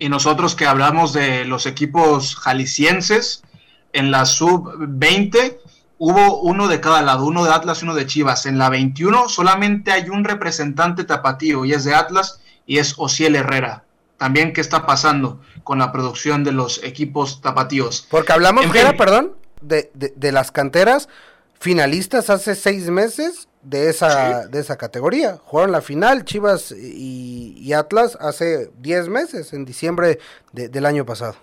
Y 0.00 0.08
nosotros 0.08 0.54
que 0.54 0.66
hablamos 0.66 1.12
de 1.12 1.44
los 1.44 1.66
equipos 1.66 2.36
jaliscienses, 2.36 3.42
en 3.92 4.10
la 4.10 4.26
sub-20 4.26 5.58
hubo 5.98 6.40
uno 6.42 6.68
de 6.68 6.80
cada 6.80 7.02
lado, 7.02 7.24
uno 7.24 7.44
de 7.44 7.52
Atlas 7.52 7.80
y 7.80 7.84
uno 7.84 7.94
de 7.94 8.06
Chivas. 8.06 8.46
En 8.46 8.58
la 8.58 8.68
21 8.68 9.28
solamente 9.28 9.92
hay 9.92 10.08
un 10.08 10.24
representante 10.24 11.04
tapatío 11.04 11.64
y 11.64 11.72
es 11.72 11.84
de 11.84 11.94
Atlas 11.94 12.40
y 12.66 12.78
es 12.78 12.94
Ociel 12.96 13.36
Herrera. 13.36 13.84
También, 14.18 14.52
¿qué 14.52 14.60
está 14.60 14.84
pasando 14.84 15.40
con 15.64 15.78
la 15.78 15.92
producción 15.92 16.44
de 16.44 16.52
los 16.52 16.82
equipos 16.82 17.40
tapatíos? 17.40 18.06
Porque 18.10 18.32
hablamos, 18.32 18.66
perdón, 18.98 19.32
de, 19.60 19.90
de, 19.94 20.32
las 20.32 20.50
canteras 20.50 21.08
finalistas 21.60 22.28
hace 22.28 22.54
seis 22.56 22.90
meses 22.90 23.48
de 23.62 23.90
esa, 23.90 24.48
de 24.48 24.58
esa 24.60 24.76
categoría. 24.76 25.38
Jugaron 25.44 25.72
la 25.72 25.80
final 25.80 26.24
Chivas 26.24 26.72
y, 26.72 27.72
Atlas 27.72 28.18
hace 28.20 28.70
diez 28.78 29.08
meses, 29.08 29.52
en 29.52 29.64
diciembre 29.64 30.18
del 30.52 30.86
año 30.86 31.04
pasado 31.06 31.36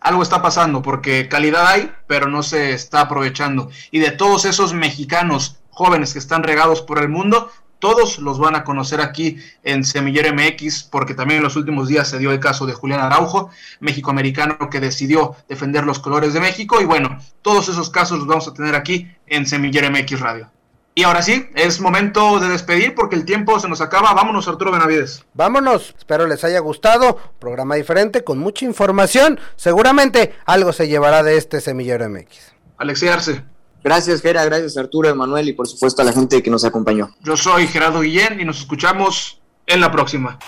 algo 0.00 0.22
está 0.22 0.40
pasando 0.40 0.80
porque 0.80 1.28
calidad 1.28 1.66
hay, 1.66 1.92
pero 2.06 2.28
no 2.28 2.44
se 2.44 2.72
está 2.72 3.00
aprovechando. 3.00 3.68
Y 3.90 3.98
de 3.98 4.12
todos 4.12 4.44
esos 4.44 4.72
mexicanos 4.72 5.58
jóvenes 5.70 6.12
que 6.12 6.20
están 6.20 6.44
regados 6.44 6.82
por 6.82 6.98
el 6.98 7.08
mundo, 7.08 7.50
todos 7.78 8.18
los 8.18 8.38
van 8.38 8.56
a 8.56 8.64
conocer 8.64 9.00
aquí 9.00 9.38
en 9.62 9.84
Semillero 9.84 10.32
MX, 10.34 10.84
porque 10.84 11.14
también 11.14 11.38
en 11.38 11.44
los 11.44 11.56
últimos 11.56 11.88
días 11.88 12.08
se 12.08 12.18
dio 12.18 12.32
el 12.32 12.40
caso 12.40 12.66
de 12.66 12.72
Julián 12.72 13.00
Araujo, 13.00 13.50
mexicoamericano 13.80 14.70
que 14.70 14.80
decidió 14.80 15.36
defender 15.48 15.84
los 15.84 15.98
colores 15.98 16.32
de 16.34 16.40
México. 16.40 16.80
Y 16.80 16.84
bueno, 16.84 17.18
todos 17.42 17.68
esos 17.68 17.90
casos 17.90 18.18
los 18.18 18.26
vamos 18.26 18.48
a 18.48 18.54
tener 18.54 18.74
aquí 18.74 19.10
en 19.26 19.46
Semillero 19.46 19.90
MX 19.90 20.20
Radio. 20.20 20.50
Y 20.94 21.04
ahora 21.04 21.22
sí, 21.22 21.48
es 21.54 21.80
momento 21.80 22.40
de 22.40 22.48
despedir 22.48 22.92
porque 22.96 23.14
el 23.14 23.24
tiempo 23.24 23.60
se 23.60 23.68
nos 23.68 23.80
acaba. 23.80 24.12
Vámonos, 24.14 24.48
Arturo 24.48 24.72
Benavides. 24.72 25.24
Vámonos. 25.32 25.94
Espero 25.96 26.26
les 26.26 26.42
haya 26.42 26.58
gustado. 26.58 27.16
Programa 27.38 27.76
diferente 27.76 28.24
con 28.24 28.40
mucha 28.40 28.64
información. 28.64 29.38
Seguramente 29.54 30.34
algo 30.44 30.72
se 30.72 30.88
llevará 30.88 31.22
de 31.22 31.36
este 31.36 31.60
Semillero 31.60 32.08
MX. 32.08 32.52
Alexi 32.78 33.06
Arce. 33.06 33.44
Gracias, 33.82 34.20
Gera. 34.20 34.44
Gracias, 34.44 34.76
Arturo, 34.76 35.08
Emanuel 35.08 35.48
y 35.48 35.52
por 35.52 35.66
supuesto 35.66 36.02
a 36.02 36.04
la 36.04 36.12
gente 36.12 36.42
que 36.42 36.50
nos 36.50 36.64
acompañó. 36.64 37.10
Yo 37.22 37.36
soy 37.36 37.66
Gerardo 37.66 38.00
Guillén 38.00 38.40
y 38.40 38.44
nos 38.44 38.60
escuchamos 38.60 39.40
en 39.66 39.80
la 39.80 39.90
próxima. 39.90 40.38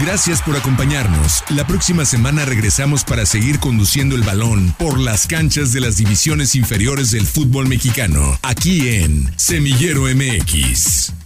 Gracias 0.00 0.40
por 0.40 0.56
acompañarnos. 0.56 1.42
La 1.50 1.66
próxima 1.66 2.04
semana 2.04 2.44
regresamos 2.44 3.04
para 3.04 3.26
seguir 3.26 3.58
conduciendo 3.58 4.14
el 4.14 4.22
balón 4.22 4.74
por 4.78 4.98
las 4.98 5.26
canchas 5.26 5.72
de 5.72 5.80
las 5.80 5.96
divisiones 5.96 6.54
inferiores 6.54 7.10
del 7.10 7.26
fútbol 7.26 7.66
mexicano, 7.66 8.38
aquí 8.42 8.88
en 8.88 9.30
Semillero 9.36 10.02
MX. 10.02 11.20